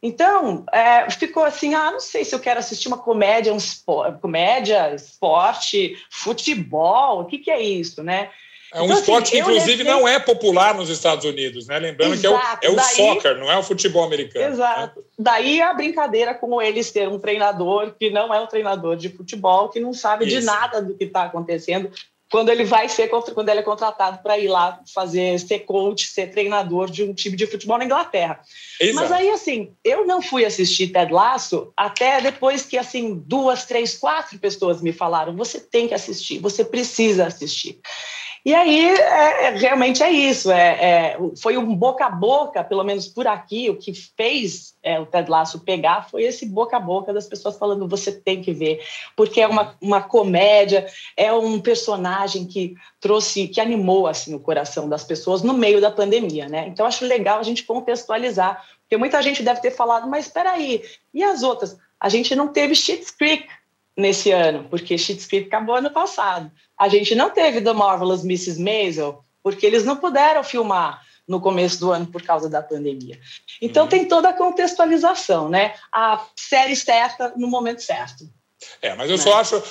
Então, 0.07 0.65
é, 0.71 1.09
ficou 1.11 1.43
assim, 1.43 1.73
ah, 1.73 1.91
não 1.91 1.99
sei 1.99 2.23
se 2.23 2.33
eu 2.33 2.39
quero 2.39 2.59
assistir 2.59 2.87
uma 2.87 2.97
comédia, 2.97 3.53
um 3.53 3.57
comédia, 4.21 4.95
esporte, 4.95 5.97
futebol, 6.09 7.21
o 7.21 7.25
que, 7.25 7.37
que 7.37 7.51
é 7.51 7.61
isso, 7.61 8.01
né? 8.01 8.29
É 8.73 8.81
um 8.81 8.85
então, 8.85 8.93
assim, 8.93 9.01
esporte 9.01 9.23
assim, 9.23 9.31
que, 9.31 9.39
inclusive, 9.39 9.83
levei... 9.83 9.93
não 9.93 10.07
é 10.07 10.17
popular 10.17 10.73
nos 10.75 10.89
Estados 10.89 11.25
Unidos, 11.25 11.67
né? 11.67 11.77
Lembrando 11.77 12.13
Exato. 12.13 12.59
que 12.59 12.65
é 12.65 12.69
o, 12.69 12.71
é 12.71 12.73
o 12.73 12.75
Daí... 12.77 12.95
soccer, 12.95 13.37
não 13.37 13.51
é 13.51 13.57
o 13.57 13.63
futebol 13.63 14.05
americano. 14.05 14.45
Exato. 14.45 14.99
Né? 14.99 15.05
Daí 15.19 15.61
a 15.61 15.73
brincadeira 15.73 16.33
com 16.33 16.61
eles 16.61 16.89
ter 16.89 17.09
um 17.09 17.19
treinador 17.19 17.93
que 17.99 18.09
não 18.09 18.33
é 18.33 18.39
um 18.39 18.47
treinador 18.47 18.95
de 18.95 19.09
futebol, 19.09 19.67
que 19.67 19.79
não 19.81 19.93
sabe 19.93 20.25
Isso. 20.25 20.39
de 20.39 20.45
nada 20.45 20.81
do 20.81 20.95
que 20.95 21.03
está 21.03 21.23
acontecendo, 21.23 21.91
quando 22.29 22.49
ele 22.49 22.65
vai 22.65 22.89
ser 22.89 23.07
quando 23.07 23.49
ele 23.49 23.59
é 23.59 23.63
contratado 23.63 24.21
para 24.21 24.37
ir 24.37 24.47
lá 24.47 24.81
fazer 24.93 25.39
ser 25.39 25.59
coach, 25.59 26.07
ser 26.07 26.27
treinador 26.27 26.89
de 26.89 27.03
um 27.03 27.13
time 27.13 27.35
de 27.35 27.47
futebol 27.47 27.77
na 27.77 27.85
Inglaterra. 27.85 28.41
Exato. 28.79 28.95
Mas 28.95 29.11
aí 29.11 29.29
assim, 29.29 29.73
eu 29.83 30.05
não 30.05 30.21
fui 30.21 30.43
assistir 30.43 30.87
Ted 30.87 31.11
Lasso 31.11 31.71
até 31.75 32.19
depois 32.19 32.63
que 32.63 32.77
assim 32.77 33.15
duas, 33.25 33.65
três, 33.65 33.97
quatro 33.97 34.37
pessoas 34.39 34.81
me 34.81 34.91
falaram: 34.91 35.35
você 35.35 35.59
tem 35.59 35.87
que 35.87 35.93
assistir, 35.93 36.39
você 36.39 36.65
precisa 36.65 37.27
assistir. 37.27 37.79
E 38.47 38.55
aí, 38.55 38.85
é, 38.85 39.43
é, 39.43 39.49
realmente 39.57 40.01
é 40.01 40.09
isso. 40.09 40.49
É, 40.49 40.69
é, 40.81 41.17
foi 41.41 41.57
um 41.57 41.75
boca 41.75 42.05
a 42.05 42.09
boca, 42.09 42.63
pelo 42.63 42.81
menos 42.81 43.05
por 43.05 43.27
aqui, 43.27 43.69
o 43.69 43.75
que 43.75 43.93
fez 43.93 44.73
é, 44.81 44.97
o 44.97 45.05
Ted 45.05 45.29
Lasso 45.29 45.59
pegar 45.59 46.09
foi 46.09 46.23
esse 46.23 46.45
boca 46.45 46.77
a 46.77 46.79
boca 46.79 47.11
das 47.11 47.27
pessoas 47.27 47.57
falando: 47.57 47.89
você 47.89 48.09
tem 48.09 48.41
que 48.41 48.53
ver, 48.53 48.79
porque 49.17 49.41
é 49.41 49.47
uma, 49.47 49.75
uma 49.81 50.01
comédia, 50.01 50.87
é 51.17 51.29
um 51.33 51.59
personagem 51.59 52.45
que 52.45 52.73
trouxe, 53.01 53.49
que 53.49 53.59
animou 53.59 54.07
assim 54.07 54.33
o 54.33 54.39
coração 54.39 54.87
das 54.87 55.03
pessoas 55.03 55.43
no 55.43 55.53
meio 55.53 55.81
da 55.81 55.91
pandemia, 55.91 56.47
né? 56.47 56.69
Então 56.69 56.85
acho 56.85 57.03
legal 57.03 57.39
a 57.39 57.43
gente 57.43 57.65
contextualizar, 57.65 58.65
porque 58.79 58.95
muita 58.95 59.21
gente 59.21 59.43
deve 59.43 59.59
ter 59.59 59.71
falado, 59.71 60.07
mas 60.07 60.27
espera 60.27 60.51
aí, 60.51 60.81
e 61.13 61.21
as 61.21 61.43
outras? 61.43 61.77
A 61.99 62.07
gente 62.07 62.33
não 62.33 62.47
teve 62.47 62.75
Schitt's 62.75 63.11
Creek 63.11 63.45
nesse 63.97 64.31
ano, 64.31 64.67
porque 64.69 64.97
Schitt's 64.97 65.25
Creek 65.25 65.47
acabou 65.47 65.75
ano 65.75 65.89
passado. 65.89 66.51
A 66.79 66.87
gente 66.87 67.15
não 67.15 67.31
teve 67.31 67.61
The 67.61 67.73
Marvelous 67.73 68.23
Mrs. 68.23 68.61
Maisel, 68.61 69.23
porque 69.41 69.65
eles 69.65 69.83
não 69.83 69.97
puderam 69.97 70.43
filmar 70.43 71.01
no 71.27 71.41
começo 71.41 71.79
do 71.79 71.91
ano 71.91 72.05
por 72.07 72.21
causa 72.21 72.49
da 72.49 72.61
pandemia. 72.61 73.19
Então 73.61 73.83
uhum. 73.83 73.89
tem 73.89 74.07
toda 74.07 74.29
a 74.29 74.33
contextualização, 74.33 75.49
né? 75.49 75.73
A 75.91 76.23
série 76.35 76.75
certa 76.75 77.33
no 77.35 77.47
momento 77.47 77.81
certo. 77.81 78.29
É, 78.81 78.95
mas 78.95 79.09
eu 79.09 79.17
só 79.17 79.29
né? 79.29 79.41
acho. 79.41 79.63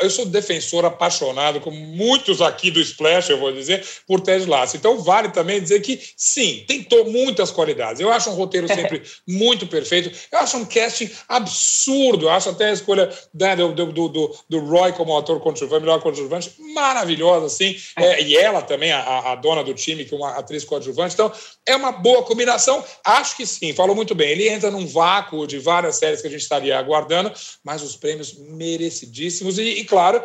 Eu 0.00 0.10
sou 0.10 0.24
defensor 0.24 0.84
apaixonado, 0.84 1.60
como 1.60 1.76
muitos 1.76 2.40
aqui 2.40 2.70
do 2.70 2.80
Splash, 2.80 3.30
eu 3.30 3.38
vou 3.38 3.52
dizer, 3.52 3.84
por 4.06 4.20
Ted 4.20 4.46
Lasso. 4.46 4.76
Então, 4.76 4.98
vale 5.00 5.28
também 5.30 5.60
dizer 5.60 5.80
que, 5.80 6.00
sim, 6.16 6.64
tem 6.66 6.86
muitas 7.04 7.50
qualidades. 7.50 8.00
Eu 8.00 8.10
acho 8.10 8.30
um 8.30 8.34
roteiro 8.34 8.66
sempre 8.68 9.02
muito 9.28 9.66
perfeito. 9.66 10.10
Eu 10.30 10.38
acho 10.38 10.56
um 10.56 10.64
casting 10.64 11.10
absurdo. 11.28 12.26
Eu 12.26 12.30
acho 12.30 12.50
até 12.50 12.70
a 12.70 12.72
escolha 12.72 13.10
né, 13.34 13.56
do, 13.56 13.72
do, 13.72 14.08
do, 14.08 14.36
do, 14.48 14.60
Roy 14.60 14.92
como 14.92 15.16
ator 15.16 15.40
coadjuvante, 15.40 15.82
melhor 15.82 16.00
coadjuvante, 16.00 16.54
maravilhosa, 16.74 17.46
assim. 17.46 17.76
É. 17.96 18.04
é, 18.04 18.22
e 18.22 18.36
ela 18.36 18.62
também, 18.62 18.92
a, 18.92 19.32
a, 19.32 19.34
dona 19.34 19.62
do 19.62 19.74
time, 19.74 20.04
que 20.04 20.14
é 20.14 20.16
uma 20.16 20.32
atriz 20.32 20.64
coadjuvante. 20.64 21.14
Então, 21.14 21.32
é 21.66 21.76
uma 21.76 21.92
boa 21.92 22.22
combinação. 22.22 22.84
Acho 23.04 23.36
que 23.36 23.46
sim, 23.46 23.74
falou 23.74 23.94
muito 23.94 24.14
bem. 24.14 24.30
Ele 24.30 24.48
entra 24.48 24.70
num 24.70 24.86
vácuo 24.86 25.46
de 25.46 25.58
várias 25.58 25.96
séries 25.96 26.20
que 26.20 26.28
a 26.28 26.30
gente 26.30 26.42
estaria 26.42 26.78
aguardando, 26.78 27.32
mas 27.64 27.82
os 27.82 27.96
prêmios 27.96 28.21
prêmios 28.22 28.38
merecidíssimos 28.38 29.58
e, 29.58 29.80
e 29.80 29.84
claro, 29.84 30.22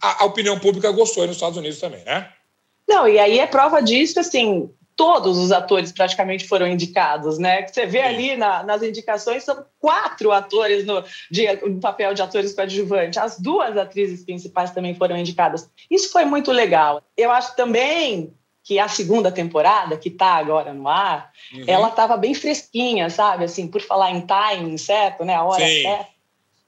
a, 0.00 0.22
a, 0.22 0.26
opinião 0.26 0.58
pública 0.58 0.90
gostou 0.90 1.22
aí 1.22 1.26
nos 1.26 1.36
Estados 1.36 1.58
Unidos 1.58 1.78
também, 1.78 2.02
né? 2.04 2.28
Não, 2.88 3.06
e 3.06 3.18
aí 3.18 3.38
é 3.38 3.46
prova 3.46 3.80
disso, 3.80 4.20
assim, 4.20 4.70
todos 4.96 5.38
os 5.38 5.52
atores 5.52 5.92
praticamente 5.92 6.46
foram 6.46 6.66
indicados, 6.66 7.38
né? 7.38 7.66
Você 7.66 7.86
vê 7.86 8.00
Sim. 8.00 8.04
ali 8.04 8.36
na, 8.36 8.62
nas 8.62 8.82
indicações, 8.82 9.44
são 9.44 9.64
quatro 9.78 10.32
atores 10.32 10.84
no, 10.84 11.02
de, 11.30 11.52
no 11.66 11.80
papel 11.80 12.14
de 12.14 12.22
atores 12.22 12.54
coadjuvantes. 12.54 13.18
As 13.18 13.38
duas 13.38 13.76
atrizes 13.76 14.24
principais 14.24 14.70
também 14.70 14.94
foram 14.94 15.16
indicadas. 15.16 15.68
Isso 15.90 16.12
foi 16.12 16.24
muito 16.24 16.52
legal. 16.52 17.02
Eu 17.16 17.30
acho 17.30 17.56
também 17.56 18.32
que 18.62 18.78
a 18.78 18.88
segunda 18.88 19.30
temporada, 19.30 19.96
que 19.96 20.08
está 20.08 20.36
agora 20.36 20.72
no 20.72 20.88
ar, 20.88 21.30
uhum. 21.52 21.64
ela 21.66 21.88
estava 21.88 22.16
bem 22.16 22.32
fresquinha, 22.32 23.10
sabe? 23.10 23.44
Assim, 23.44 23.66
por 23.66 23.82
falar 23.82 24.10
em 24.10 24.22
timing 24.22 24.78
certo, 24.78 25.24
né? 25.24 25.34
A 25.34 25.44
hora 25.44 25.66
Sim. 25.66 25.82
certa 25.82 26.13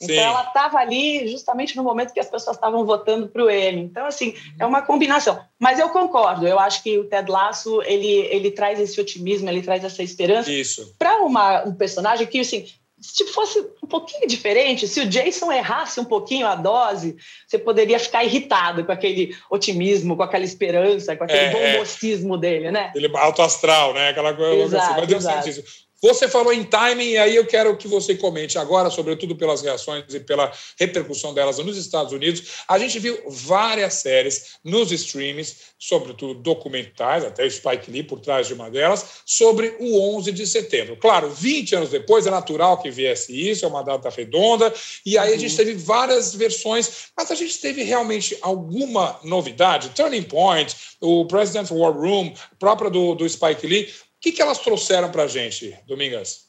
Então, 0.00 0.14
Sim. 0.14 0.20
ela 0.22 0.42
estava 0.42 0.78
ali 0.78 1.26
justamente 1.26 1.74
no 1.74 1.82
momento 1.82 2.12
que 2.12 2.20
as 2.20 2.28
pessoas 2.28 2.56
estavam 2.56 2.84
votando 2.84 3.28
para 3.28 3.42
o 3.42 3.48
M. 3.48 3.80
Então, 3.80 4.06
assim, 4.06 4.34
é 4.58 4.66
uma 4.66 4.82
combinação. 4.82 5.40
Mas 5.58 5.78
eu 5.78 5.88
concordo, 5.88 6.46
eu 6.46 6.58
acho 6.58 6.82
que 6.82 6.98
o 6.98 7.04
Ted 7.04 7.30
Lasso, 7.30 7.80
ele, 7.82 8.06
ele 8.06 8.50
traz 8.50 8.78
esse 8.78 9.00
otimismo, 9.00 9.48
ele 9.48 9.62
traz 9.62 9.82
essa 9.84 10.02
esperança 10.02 10.50
para 10.98 11.24
um 11.64 11.74
personagem 11.74 12.26
que, 12.26 12.40
assim, 12.40 12.66
se 13.00 13.26
fosse 13.26 13.58
um 13.82 13.86
pouquinho 13.86 14.26
diferente, 14.26 14.88
se 14.88 15.00
o 15.00 15.06
Jason 15.06 15.52
errasse 15.52 16.00
um 16.00 16.04
pouquinho 16.04 16.46
a 16.46 16.54
dose, 16.54 17.16
você 17.46 17.58
poderia 17.58 17.98
ficar 17.98 18.24
irritado 18.24 18.84
com 18.84 18.92
aquele 18.92 19.36
otimismo, 19.50 20.16
com 20.16 20.22
aquela 20.22 20.44
esperança, 20.44 21.14
com 21.16 21.24
aquele 21.24 21.44
é, 21.44 21.50
bom 21.52 21.58
é. 21.58 21.78
mocismo 21.78 22.36
dele, 22.36 22.70
né? 22.70 22.92
Ele 22.94 23.10
alto 23.14 23.42
astral, 23.42 23.92
né? 23.92 24.10
Aquela 24.10 24.34
coisa 24.34 24.76
exato, 24.76 25.00
assim. 25.00 25.14
Mas 25.14 25.46
exato. 25.46 25.85
Você 26.02 26.28
falou 26.28 26.52
em 26.52 26.62
timing, 26.62 27.10
e 27.10 27.18
aí 27.18 27.36
eu 27.36 27.46
quero 27.46 27.76
que 27.76 27.88
você 27.88 28.14
comente 28.14 28.58
agora, 28.58 28.90
sobretudo 28.90 29.34
pelas 29.34 29.62
reações 29.62 30.04
e 30.12 30.20
pela 30.20 30.52
repercussão 30.78 31.32
delas 31.32 31.58
nos 31.58 31.76
Estados 31.76 32.12
Unidos. 32.12 32.64
A 32.68 32.78
gente 32.78 32.98
viu 32.98 33.18
várias 33.28 33.94
séries 33.94 34.56
nos 34.62 34.92
streams, 34.92 35.56
sobretudo 35.78 36.34
documentais, 36.34 37.24
até 37.24 37.46
o 37.46 37.50
Spike 37.50 37.90
Lee 37.90 38.02
por 38.02 38.20
trás 38.20 38.46
de 38.46 38.52
uma 38.54 38.70
delas, 38.70 39.22
sobre 39.24 39.74
o 39.80 40.16
11 40.16 40.32
de 40.32 40.46
setembro. 40.46 40.96
Claro, 40.96 41.30
20 41.30 41.76
anos 41.76 41.88
depois 41.88 42.26
é 42.26 42.30
natural 42.30 42.78
que 42.78 42.90
viesse 42.90 43.50
isso, 43.50 43.64
é 43.64 43.68
uma 43.68 43.82
data 43.82 44.10
redonda, 44.10 44.72
e 45.04 45.16
aí 45.16 45.32
a 45.32 45.38
gente 45.38 45.52
uhum. 45.52 45.56
teve 45.56 45.74
várias 45.74 46.34
versões, 46.34 47.06
mas 47.16 47.30
a 47.30 47.34
gente 47.34 47.58
teve 47.58 47.82
realmente 47.82 48.36
alguma 48.42 49.18
novidade? 49.24 49.90
Turning 49.90 50.24
Point, 50.24 50.76
o 51.00 51.24
President 51.26 51.70
War 51.70 51.92
Room, 51.92 52.34
própria 52.58 52.90
do, 52.90 53.14
do 53.14 53.28
Spike 53.28 53.66
Lee 53.66 53.88
que, 54.26 54.32
que 54.32 54.42
elas 54.42 54.58
trouxeram 54.58 55.10
para 55.10 55.22
a 55.22 55.28
gente, 55.28 55.78
Domingas? 55.86 56.46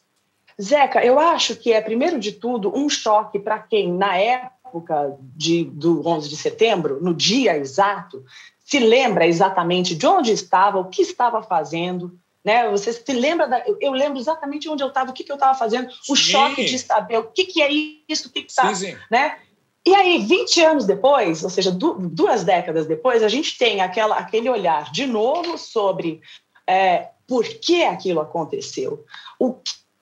Zeca, 0.60 1.06
eu 1.06 1.20
acho 1.20 1.56
que 1.56 1.72
é, 1.72 1.80
primeiro 1.80 2.20
de 2.20 2.32
tudo, 2.32 2.76
um 2.76 2.90
choque 2.90 3.38
para 3.38 3.60
quem, 3.60 3.94
na 3.94 4.18
época 4.18 5.16
de, 5.22 5.66
do 5.66 6.08
11 6.08 6.28
de 6.28 6.36
setembro, 6.36 7.00
no 7.02 7.14
dia 7.14 7.56
exato, 7.56 8.26
se 8.66 8.80
lembra 8.80 9.28
exatamente 9.28 9.94
de 9.94 10.08
onde 10.08 10.32
estava, 10.32 10.80
o 10.80 10.90
que 10.90 11.04
estava 11.04 11.44
fazendo, 11.44 12.18
né? 12.44 12.68
Você 12.72 12.92
se 12.92 13.14
lembra 13.14 13.48
da, 13.48 13.64
eu, 13.80 13.92
lembro 13.92 14.20
exatamente 14.20 14.68
onde 14.68 14.82
eu 14.82 14.88
estava, 14.88 15.12
o 15.12 15.14
que, 15.14 15.24
que 15.24 15.32
eu 15.32 15.36
estava 15.36 15.56
fazendo, 15.56 15.88
o 16.10 16.16
sim. 16.16 16.32
choque 16.32 16.66
de 16.66 16.80
saber 16.80 17.20
o 17.20 17.26
que, 17.26 17.46
que 17.46 17.62
é 17.62 17.70
isso, 18.10 18.28
o 18.28 18.32
que 18.32 18.40
está, 18.40 18.74
né? 19.12 19.38
E 19.86 19.94
aí, 19.94 20.18
20 20.26 20.62
anos 20.64 20.86
depois, 20.86 21.44
ou 21.44 21.50
seja, 21.50 21.72
du 21.72 21.94
duas 22.10 22.44
décadas 22.44 22.88
depois, 22.88 23.22
a 23.22 23.30
gente 23.30 23.58
tem 23.58 23.82
aquela, 23.82 24.18
aquele 24.18 24.50
olhar 24.50 24.92
de 24.92 25.06
novo 25.06 25.58
sobre 25.58 26.20
é, 26.68 27.10
por 27.28 27.44
que 27.46 27.84
aquilo 27.84 28.22
aconteceu, 28.22 29.06
o 29.40 29.56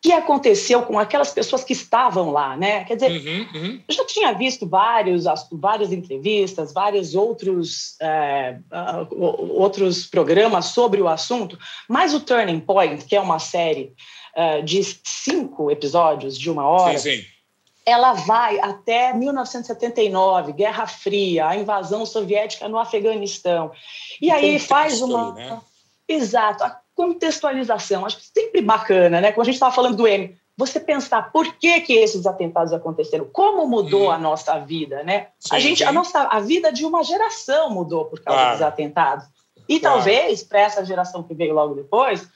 que 0.05 0.11
aconteceu 0.11 0.83
com 0.83 0.99
aquelas 0.99 1.31
pessoas 1.31 1.63
que 1.63 1.73
estavam 1.73 2.29
lá, 2.29 2.55
né? 2.55 2.83
Quer 2.83 2.93
dizer, 2.93 3.11
uhum, 3.11 3.47
uhum. 3.55 3.81
eu 3.87 3.95
já 3.95 4.05
tinha 4.05 4.31
visto 4.33 4.69
vários, 4.69 5.23
várias 5.51 5.91
entrevistas, 5.91 6.71
vários 6.71 7.15
outros, 7.15 7.95
é, 7.99 8.59
outros 9.09 10.05
programas 10.05 10.65
sobre 10.65 11.01
o 11.01 11.07
assunto, 11.07 11.57
mas 11.89 12.13
o 12.13 12.19
Turning 12.19 12.59
Point, 12.59 13.03
que 13.05 13.15
é 13.15 13.19
uma 13.19 13.39
série 13.39 13.95
uh, 14.37 14.63
de 14.63 14.83
cinco 15.03 15.71
episódios 15.71 16.37
de 16.37 16.51
uma 16.51 16.67
hora, 16.67 16.99
sim, 16.99 17.17
sim. 17.17 17.25
ela 17.83 18.13
vai 18.13 18.59
até 18.59 19.11
1979, 19.11 20.53
Guerra 20.53 20.85
Fria, 20.85 21.47
a 21.47 21.55
invasão 21.55 22.05
soviética 22.05 22.69
no 22.69 22.77
Afeganistão, 22.77 23.71
e 24.21 24.29
aí 24.29 24.59
faz 24.59 25.01
uma... 25.01 25.33
Né? 25.33 25.59
Exato, 26.07 26.63
contextualização. 26.95 28.05
Acho 28.05 28.17
que 28.17 28.25
sempre 28.25 28.61
bacana, 28.61 29.21
né? 29.21 29.31
Como 29.31 29.41
a 29.41 29.45
gente 29.45 29.55
estava 29.55 29.75
falando 29.75 29.97
do 29.97 30.07
M, 30.07 30.35
você 30.57 30.79
pensar 30.79 31.31
por 31.31 31.53
que, 31.55 31.81
que 31.81 31.93
esses 31.93 32.25
atentados 32.25 32.71
aconteceram, 32.71 33.25
como 33.31 33.67
mudou 33.67 34.07
hum. 34.07 34.11
a 34.11 34.17
nossa 34.17 34.57
vida, 34.59 35.03
né? 35.03 35.27
Sim, 35.37 35.55
a 35.55 35.59
gente, 35.59 35.77
sim. 35.79 35.83
a 35.83 35.91
nossa, 35.91 36.21
a 36.21 36.39
vida 36.39 36.71
de 36.71 36.85
uma 36.85 37.03
geração 37.03 37.69
mudou 37.69 38.05
por 38.05 38.21
causa 38.21 38.39
claro. 38.39 38.57
dos 38.57 38.61
atentados. 38.65 39.25
E 39.67 39.79
claro. 39.79 39.97
talvez 39.97 40.43
para 40.43 40.61
essa 40.61 40.85
geração 40.85 41.23
que 41.23 41.33
veio 41.33 41.53
logo 41.53 41.75
depois 41.75 42.27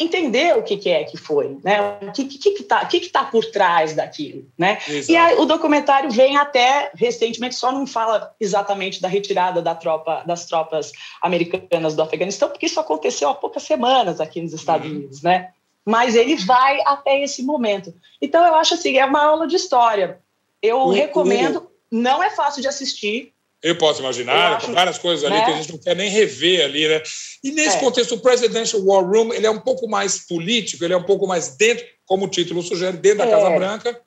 entender 0.00 0.56
o 0.56 0.62
que, 0.62 0.76
que 0.76 0.88
é 0.88 1.04
que 1.04 1.16
foi, 1.16 1.58
né? 1.62 1.98
O 2.02 2.12
que 2.12 2.24
que 2.24 2.48
está 2.48 2.84
que 2.86 3.00
que 3.00 3.08
tá 3.08 3.24
por 3.24 3.44
trás 3.44 3.94
daquilo, 3.94 4.46
né? 4.56 4.78
Exato. 4.88 5.12
E 5.12 5.16
aí, 5.16 5.38
o 5.38 5.44
documentário 5.44 6.10
vem 6.10 6.36
até 6.36 6.90
recentemente 6.94 7.54
só 7.54 7.70
não 7.70 7.86
fala 7.86 8.34
exatamente 8.40 9.00
da 9.00 9.08
retirada 9.08 9.60
da 9.60 9.74
tropa 9.74 10.22
das 10.26 10.46
tropas 10.46 10.92
americanas 11.20 11.94
do 11.94 12.02
Afeganistão, 12.02 12.48
porque 12.48 12.66
isso 12.66 12.80
aconteceu 12.80 13.28
há 13.28 13.34
poucas 13.34 13.62
semanas 13.62 14.20
aqui 14.20 14.40
nos 14.40 14.52
Estados 14.52 14.86
uhum. 14.86 14.96
Unidos, 14.96 15.22
né? 15.22 15.50
Mas 15.84 16.14
ele 16.14 16.36
vai 16.36 16.80
até 16.84 17.22
esse 17.22 17.42
momento. 17.42 17.94
Então 18.20 18.46
eu 18.46 18.54
acho 18.54 18.74
assim, 18.74 18.96
é 18.96 19.04
uma 19.04 19.22
aula 19.22 19.46
de 19.46 19.56
história. 19.56 20.20
Eu 20.62 20.78
uhum. 20.78 20.90
recomendo, 20.90 21.70
não 21.90 22.22
é 22.22 22.30
fácil 22.30 22.62
de 22.62 22.68
assistir, 22.68 23.32
eu 23.62 23.76
posso 23.76 24.00
imaginar, 24.00 24.56
acho, 24.56 24.72
várias 24.72 24.98
coisas 24.98 25.24
ali 25.24 25.34
né? 25.34 25.44
que 25.44 25.50
a 25.50 25.56
gente 25.56 25.72
não 25.72 25.78
quer 25.78 25.94
nem 25.94 26.10
rever 26.10 26.64
ali, 26.64 26.88
né? 26.88 27.02
E 27.44 27.50
nesse 27.52 27.76
é. 27.76 27.80
contexto, 27.80 28.14
o 28.14 28.20
Presidential 28.20 28.82
War 28.82 29.04
Room 29.04 29.32
ele 29.32 29.46
é 29.46 29.50
um 29.50 29.60
pouco 29.60 29.88
mais 29.88 30.26
político, 30.26 30.82
ele 30.82 30.94
é 30.94 30.96
um 30.96 31.04
pouco 31.04 31.26
mais 31.26 31.56
dentro, 31.56 31.84
como 32.06 32.24
o 32.24 32.28
título 32.28 32.62
sugere, 32.62 32.96
dentro 32.96 33.18
da 33.18 33.26
é. 33.26 33.30
Casa 33.30 33.50
Branca. 33.50 34.00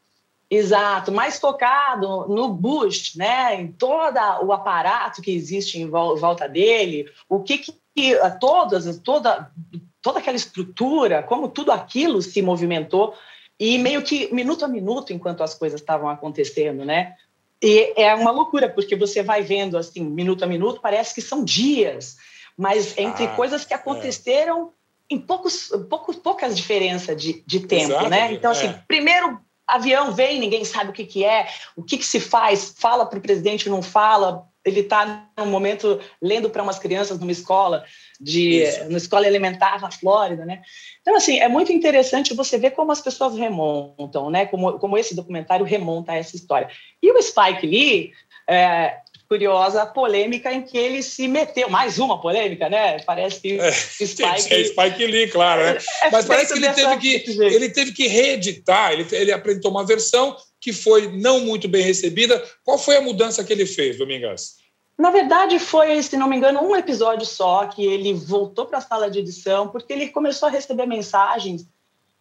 Exato, 0.50 1.12
mais 1.12 1.40
focado 1.40 2.28
no 2.28 2.50
Bush, 2.50 3.16
né? 3.16 3.60
Em 3.60 3.68
todo 3.72 4.18
o 4.44 4.52
aparato 4.52 5.22
que 5.22 5.32
existe 5.32 5.80
em 5.80 5.90
volta 5.90 6.48
dele, 6.48 7.06
o 7.28 7.42
que, 7.42 7.60
que 7.60 7.74
todas, 8.40 8.98
toda, 9.00 9.52
toda 10.02 10.20
aquela 10.20 10.36
estrutura, 10.36 11.24
como 11.24 11.50
tudo 11.50 11.72
aquilo 11.72 12.22
se 12.22 12.42
movimentou 12.42 13.16
e 13.60 13.78
meio 13.78 14.02
que 14.02 14.34
minuto 14.34 14.66
a 14.66 14.68
minuto 14.68 15.14
enquanto 15.14 15.42
as 15.42 15.54
coisas 15.54 15.80
estavam 15.80 16.10
acontecendo, 16.10 16.84
né? 16.84 17.16
E 17.64 17.94
é 17.96 18.14
uma 18.14 18.30
loucura, 18.30 18.68
porque 18.68 18.94
você 18.94 19.24
vai 19.24 19.42
vendo 19.42 19.78
assim, 19.78 20.04
minuto 20.04 20.44
a 20.44 20.48
minuto, 20.48 20.82
parece 20.82 21.16
que 21.16 21.22
são 21.22 21.46
dias, 21.46 22.18
mas 22.58 22.98
entre 22.98 23.24
ah, 23.24 23.36
coisas 23.36 23.64
que 23.64 23.74
aconteceram 23.74 24.72
é. 25.10 25.16
em 25.16 25.18
poucos, 25.18 25.72
poucos, 25.90 26.18
poucas 26.18 26.58
diferenças 26.58 27.20
de, 27.20 27.42
de 27.48 27.62
tempo, 27.62 27.94
Exato, 27.94 28.10
né? 28.10 28.34
Então, 28.34 28.52
assim, 28.52 28.68
é. 28.68 28.84
primeiro 28.86 29.40
avião 29.66 30.12
vem, 30.12 30.42
ninguém 30.42 30.66
sabe 30.66 30.90
o 30.90 30.94
que, 30.94 31.06
que 31.06 31.24
é, 31.24 31.48
o 31.74 31.82
que, 31.82 31.98
que 31.98 32.06
se 32.06 32.20
faz, 32.20 32.76
fala 32.78 33.06
para 33.06 33.18
o 33.18 33.22
presidente, 33.22 33.70
não 33.70 33.82
fala, 33.82 34.46
ele 34.66 34.82
está 34.82 35.30
num 35.38 35.46
momento 35.46 36.02
lendo 36.22 36.50
para 36.50 36.64
umas 36.64 36.80
crianças 36.80 37.18
numa 37.18 37.32
escola 37.32 37.86
de 38.20 38.64
numa 38.86 38.98
escola 38.98 39.28
elementar 39.28 39.82
na 39.82 39.92
Flórida, 39.92 40.46
né? 40.46 40.62
Então 41.02 41.16
assim 41.16 41.40
é 41.40 41.48
muito 41.48 41.72
interessante 41.72 42.34
você 42.34 42.58
ver 42.58 42.72
como 42.72 42.92
as 42.92 43.02
pessoas 43.02 43.36
remontam, 43.36 44.30
né? 44.30 44.46
Como 44.46 44.80
como 44.80 44.98
esse 44.98 45.16
documentário 45.16 45.66
remonta 45.66 46.12
a 46.12 46.16
essa 46.16 46.36
história. 46.36 46.70
E 47.02 47.12
o 47.12 47.22
Spike 47.22 47.66
Lee 47.66 48.12
é, 48.50 48.98
curiosa 49.28 49.86
polêmica 49.86 50.52
em 50.52 50.62
que 50.62 50.78
ele 50.78 51.02
se 51.02 51.28
meteu. 51.28 51.70
Mais 51.70 51.98
uma 51.98 52.22
polêmica, 52.22 52.70
né? 52.70 53.00
Parece 53.00 53.42
que 53.42 53.60
é, 53.60 53.72
Spike... 53.74 54.54
É 54.54 54.64
Spike 54.66 55.06
Lee, 55.06 55.28
claro, 55.28 55.64
né? 55.64 55.78
É 56.04 56.12
Mas 56.12 56.26
parece 56.26 56.54
que 56.54 56.60
ele 56.60 56.74
teve 56.74 56.98
que, 56.98 57.42
ele 57.42 57.70
teve 57.70 57.92
que 57.94 58.08
reeditar, 58.08 58.94
ele, 58.94 59.08
ele 59.12 59.32
apresentou 59.32 59.72
uma 59.72 59.86
versão 59.86 60.36
que 60.62 60.72
foi 60.72 61.08
não 61.08 61.40
muito 61.40 61.68
bem 61.68 61.84
recebida. 61.84 62.42
Qual 62.64 62.78
foi 62.78 62.98
a 62.98 63.02
mudança 63.02 63.44
que 63.44 63.52
ele 63.52 63.66
fez, 63.66 63.98
Domingas? 63.98 64.63
Na 64.98 65.10
verdade, 65.10 65.58
foi, 65.60 66.02
se 66.04 66.16
não 66.18 66.28
me 66.28 66.38
engano, 66.38 66.62
um 66.62 66.76
episódio 66.76 67.26
só 67.26 67.66
que 67.66 67.84
ele 67.84 68.14
voltou 68.14 68.66
para 68.66 68.78
a 68.78 68.82
sala 68.82 69.10
de 69.10 69.20
edição, 69.20 69.68
porque 69.68 69.92
ele 69.92 70.10
começou 70.10 70.48
a 70.48 70.52
receber 70.52 70.86
mensagens 70.86 71.68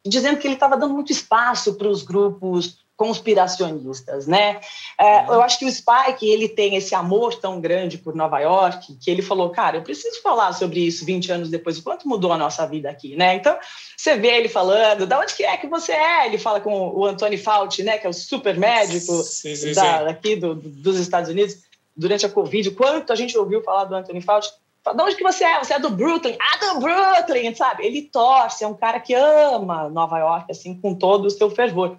dizendo 0.05 0.39
que 0.39 0.47
ele 0.47 0.55
estava 0.55 0.77
dando 0.77 0.95
muito 0.95 1.13
espaço 1.13 1.75
para 1.75 1.89
os 1.89 2.03
grupos 2.03 2.83
conspiracionistas, 2.97 4.27
né? 4.27 4.61
É, 4.99 5.25
eu 5.27 5.43
acho 5.43 5.59
que 5.59 5.65
o 5.65 5.73
Spike 5.73 6.25
ele 6.25 6.49
tem 6.49 6.77
esse 6.77 6.95
amor 6.95 7.35
tão 7.35 7.61
grande 7.61 7.99
por 7.99 8.15
Nova 8.15 8.39
York 8.39 8.97
que 9.01 9.11
ele 9.11 9.23
falou, 9.23 9.51
cara, 9.51 9.79
eu 9.79 9.83
preciso 9.83 10.23
falar 10.23 10.53
sobre 10.53 10.81
isso 10.81 11.05
20 11.05 11.33
anos 11.33 11.51
depois, 11.51 11.79
o 11.79 11.83
quanto 11.83 12.07
mudou 12.07 12.33
a 12.33 12.39
nossa 12.39 12.65
vida 12.67 12.89
aqui, 12.89 13.17
né? 13.17 13.35
Então 13.35 13.57
você 13.97 14.17
vê 14.17 14.29
ele 14.37 14.49
falando, 14.49 15.07
da 15.07 15.19
onde 15.19 15.35
que 15.35 15.43
é 15.43 15.57
que 15.57 15.67
você 15.67 15.93
é? 15.93 16.27
Ele 16.27 16.39
fala 16.39 16.61
com 16.61 16.91
o 16.91 17.05
Anthony 17.05 17.39
Fauci, 17.39 17.83
né? 17.83 17.99
Que 17.99 18.07
é 18.07 18.11
o 18.11 18.15
super 18.15 18.57
médico 18.57 19.23
sim, 19.23 19.57
sim, 19.57 19.73
da, 19.73 19.99
sim. 19.99 20.07
aqui 20.07 20.37
do, 20.37 20.55
dos 20.55 20.99
Estados 20.99 21.31
Unidos 21.31 21.57
durante 21.97 22.27
a 22.27 22.29
Covid. 22.29 22.71
Quanto 22.73 23.13
a 23.13 23.17
gente 23.17 23.37
ouviu 23.37 23.63
falar 23.63 23.85
do 23.85 23.95
Anthony 23.95 24.21
Fauci? 24.21 24.53
De 24.85 25.01
onde 25.01 25.15
que 25.15 25.23
você 25.23 25.45
é? 25.45 25.59
Você 25.61 25.75
é 25.75 25.79
do 25.79 25.91
Brooklyn? 25.91 26.37
Ah, 26.41 26.75
do 26.75 26.81
Brooklyn, 26.81 27.55
sabe? 27.55 27.87
Ele 27.87 28.03
torce, 28.03 28.65
é 28.65 28.67
um 28.67 28.75
cara 28.75 28.99
que 28.99 29.15
ama 29.15 29.89
Nova 29.89 30.19
York, 30.19 30.51
assim, 30.51 30.75
com 30.75 30.95
todo 30.95 31.27
o 31.27 31.31
seu 31.31 31.49
fervor. 31.51 31.97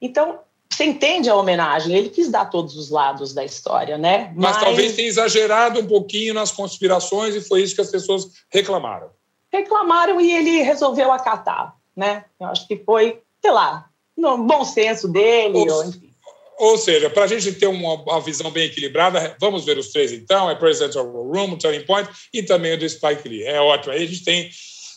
Então, 0.00 0.38
você 0.70 0.84
entende 0.84 1.28
a 1.28 1.34
homenagem, 1.34 1.94
ele 1.94 2.08
quis 2.08 2.30
dar 2.30 2.46
todos 2.46 2.76
os 2.76 2.90
lados 2.90 3.34
da 3.34 3.44
história, 3.44 3.98
né? 3.98 4.32
Mas, 4.36 4.54
Mas 4.54 4.64
talvez 4.64 4.94
tenha 4.94 5.08
exagerado 5.08 5.80
um 5.80 5.86
pouquinho 5.86 6.32
nas 6.32 6.52
conspirações 6.52 7.34
e 7.34 7.40
foi 7.40 7.62
isso 7.62 7.74
que 7.74 7.80
as 7.80 7.90
pessoas 7.90 8.28
reclamaram. 8.50 9.10
Reclamaram 9.52 10.20
e 10.20 10.32
ele 10.32 10.62
resolveu 10.62 11.12
acatar, 11.12 11.76
né? 11.94 12.24
Eu 12.40 12.46
acho 12.46 12.66
que 12.66 12.76
foi, 12.76 13.20
sei 13.40 13.50
lá, 13.50 13.86
no 14.16 14.38
bom 14.38 14.64
senso 14.64 15.08
dele, 15.08 15.70
ou 15.70 15.84
enfim. 15.84 16.11
Ou 16.58 16.78
seja, 16.78 17.10
para 17.10 17.24
a 17.24 17.26
gente 17.26 17.52
ter 17.52 17.66
uma, 17.66 17.94
uma, 17.94 18.20
visão 18.20 18.50
bem 18.50 18.64
equilibrada, 18.64 19.36
vamos 19.40 19.64
ver 19.64 19.78
os 19.78 19.90
três 19.90 20.12
então: 20.12 20.50
é 20.50 20.54
Presidential 20.54 21.04
Room, 21.04 21.56
Turning 21.56 21.84
Point 21.84 22.08
e 22.32 22.42
também 22.42 22.74
o 22.74 22.78
do 22.78 22.88
Spike 22.88 23.28
Lee. 23.28 23.44
É 23.44 23.60
ótimo. 23.60 23.92
Aí 23.92 24.02
a 24.02 24.06
gente 24.06 24.24
tem 24.24 24.50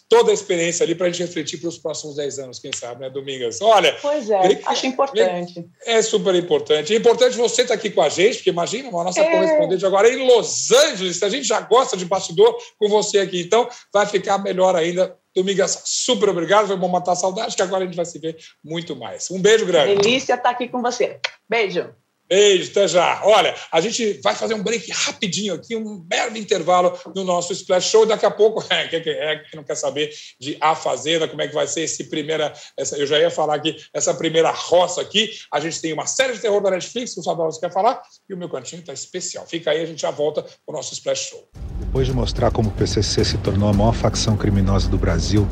toda 0.08 0.32
a 0.32 0.34
experiência 0.34 0.84
ali 0.84 0.94
para 0.94 1.08
a 1.08 1.10
gente 1.10 1.22
refletir 1.22 1.60
para 1.60 1.70
os 1.70 1.78
próximos 1.78 2.16
10 2.16 2.40
anos, 2.40 2.60
quem 2.60 2.72
sabe, 2.74 3.02
né, 3.02 3.10
Domingas? 3.10 3.62
Olha. 3.62 3.98
Pois 4.02 4.30
é, 4.30 4.62
acho 4.66 4.88
importante. 4.88 5.66
É 5.86 6.02
super 6.02 6.36
importante. 6.36 6.94
É 6.94 6.98
importante 6.98 7.36
você 7.36 7.64
estar 7.64 7.74
aqui 7.74 7.90
com 7.90 8.02
a 8.02 8.10
gente, 8.10 8.38
porque 8.38 8.50
imagina, 8.50 8.90
uma 8.90 9.04
nossa 9.04 9.22
é. 9.22 9.32
correspondente 9.32 9.86
agora 9.86 10.10
em 10.10 10.26
Los 10.28 10.72
Angeles, 10.72 11.24
a 11.24 11.30
gente 11.30 11.48
já 11.48 11.60
gosta 11.62 11.98
de 11.98 12.06
bastidor 12.06 12.56
com 12.78 12.88
você 12.88 13.20
aqui, 13.20 13.42
então 13.42 13.68
vai 13.92 14.06
ficar 14.06 14.38
melhor 14.38 14.76
ainda. 14.76 15.16
Domingas, 15.36 15.82
super 15.86 16.30
obrigado, 16.30 16.68
foi 16.68 16.77
bom 16.77 16.88
matar 16.88 17.12
a 17.12 17.15
saudade, 17.15 17.56
que 17.56 17.62
agora 17.62 17.84
a 17.84 17.86
gente 17.86 17.98
vai 17.98 18.06
se 18.06 18.18
ver 18.20 18.38
muito 18.63 18.96
mais. 18.96 19.30
Um 19.30 19.42
beijo 19.42 19.65
grande. 19.65 20.01
Delícia 20.01 20.36
estar 20.36 20.50
aqui 20.50 20.70
com 20.70 20.82
você. 20.82 21.20
Beijo. 21.50 21.94
Beijo, 22.27 22.72
até 22.72 22.88
já. 22.88 23.22
Olha, 23.24 23.53
a 23.72 23.79
gente 23.79 24.20
vai 24.24 24.34
fazer 24.34 24.55
um 24.55 24.63
break 24.63 24.91
rapidinho 24.91 25.53
aqui, 25.53 25.75
um 25.75 26.00
breve 26.00 26.39
intervalo 26.39 26.98
no 27.15 27.24
nosso 27.24 27.53
Splash 27.53 27.89
Show. 27.89 28.05
Daqui 28.05 28.25
a 28.25 28.32
pouco, 28.32 28.63
é, 28.70 28.88
quem 28.88 29.00
é, 29.13 29.44
não 29.53 29.63
quer 29.63 29.75
saber 29.75 30.12
de 30.39 30.58
A 30.60 30.75
Fazenda, 30.75 31.27
como 31.27 31.41
é 31.41 31.48
que 31.48 31.53
vai 31.53 31.67
ser 31.67 31.82
esse 31.82 32.05
primeira. 32.05 32.51
Essa, 32.77 32.98
eu 32.98 33.05
já 33.05 33.20
ia 33.20 33.29
falar 33.29 33.55
aqui, 33.55 33.75
essa 33.94 34.13
primeira 34.13 34.50
roça 34.51 35.01
aqui. 35.01 35.32
A 35.51 35.60
gente 35.60 35.79
tem 35.79 35.94
uma 35.94 36.08
série 36.08 36.34
de 36.34 36.39
terror 36.39 36.62
da 36.62 36.72
Netflix, 36.72 37.13
que 37.13 37.20
o 37.20 37.24
Samuel 37.24 37.50
quer 37.60 37.72
falar, 37.72 38.01
e 38.27 38.34
o 38.34 38.38
meu 38.38 38.50
cantinho 38.50 38.79
está 38.79 38.94
especial. 38.94 39.46
Fica 39.46 39.72
aí, 39.72 39.82
a 39.82 39.86
gente 39.86 40.01
já 40.01 40.12
volta 40.12 40.41
com 40.41 40.72
o 40.72 40.75
nosso 40.75 40.94
Splash 40.94 41.29
Show. 41.29 41.48
Depois 41.79 42.08
de 42.08 42.13
mostrar 42.13 42.51
como 42.51 42.70
o 42.70 42.72
PCC 42.72 43.24
se 43.24 43.38
tornou 43.38 43.70
a 43.70 43.74
maior 43.74 43.94
facção 43.94 44.36
criminosa 44.36 44.89
do 44.89 44.98
Brasil, 44.98 45.48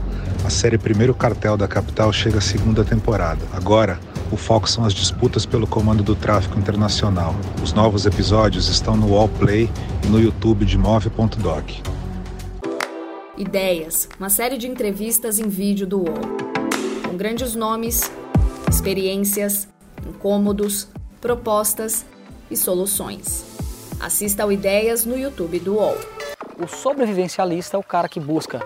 a 0.45 0.49
série 0.49 0.77
Primeiro 0.77 1.13
Cartel 1.13 1.55
da 1.55 1.67
Capital 1.67 2.11
chega 2.11 2.39
à 2.39 2.41
segunda 2.41 2.83
temporada. 2.83 3.45
Agora, 3.53 3.99
o 4.33 4.37
foco 4.37 4.67
são 4.67 4.83
as 4.83 4.93
disputas 4.93 5.45
pelo 5.45 5.67
comando 5.67 6.01
do 6.01 6.15
tráfico 6.15 6.57
internacional. 6.57 7.35
Os 7.61 7.71
novos 7.71 8.07
episódios 8.07 8.67
estão 8.67 8.97
no 8.97 9.13
Wallplay 9.13 9.69
e 10.03 10.07
no 10.07 10.19
YouTube 10.19 10.65
de 10.65 10.75
Move.doc. 10.75 11.69
Ideias, 13.37 14.09
uma 14.19 14.31
série 14.31 14.57
de 14.57 14.67
entrevistas 14.67 15.37
em 15.37 15.47
vídeo 15.47 15.85
do 15.85 15.99
UOL. 15.99 16.17
Com 17.07 17.15
grandes 17.15 17.53
nomes, 17.53 18.11
experiências, 18.67 19.67
incômodos, 20.03 20.87
propostas 21.21 22.03
e 22.49 22.57
soluções. 22.57 23.45
Assista 23.99 24.41
ao 24.41 24.51
Ideias 24.51 25.05
no 25.05 25.15
YouTube 25.15 25.59
do 25.59 25.75
UOL. 25.75 25.97
O 26.57 26.67
sobrevivencialista 26.67 27.77
é 27.77 27.79
o 27.79 27.83
cara 27.83 28.09
que 28.09 28.19
busca 28.19 28.65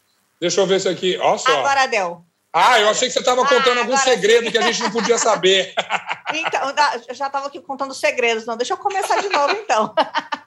Deixa 0.41 0.59
eu 0.59 0.65
ver 0.65 0.77
isso 0.77 0.89
aqui. 0.89 1.17
Olha 1.17 1.37
só. 1.37 1.59
Agora 1.59 1.85
deu. 1.85 2.25
Ah, 2.53 2.79
eu 2.81 2.89
achei 2.89 3.07
que 3.07 3.13
você 3.13 3.19
estava 3.19 3.45
contando 3.45 3.77
ah, 3.77 3.81
algum 3.81 3.95
segredo 3.95 4.51
que 4.51 4.57
a 4.57 4.61
gente 4.63 4.81
não 4.81 4.91
podia 4.91 5.17
saber. 5.17 5.73
Então, 6.33 6.73
já 7.11 7.27
estava 7.27 7.47
aqui 7.47 7.59
contando 7.59 7.93
segredos. 7.93 8.45
Não, 8.45 8.57
deixa 8.57 8.73
eu 8.73 8.77
começar 8.77 9.21
de 9.21 9.29
novo, 9.29 9.53
então. 9.53 9.93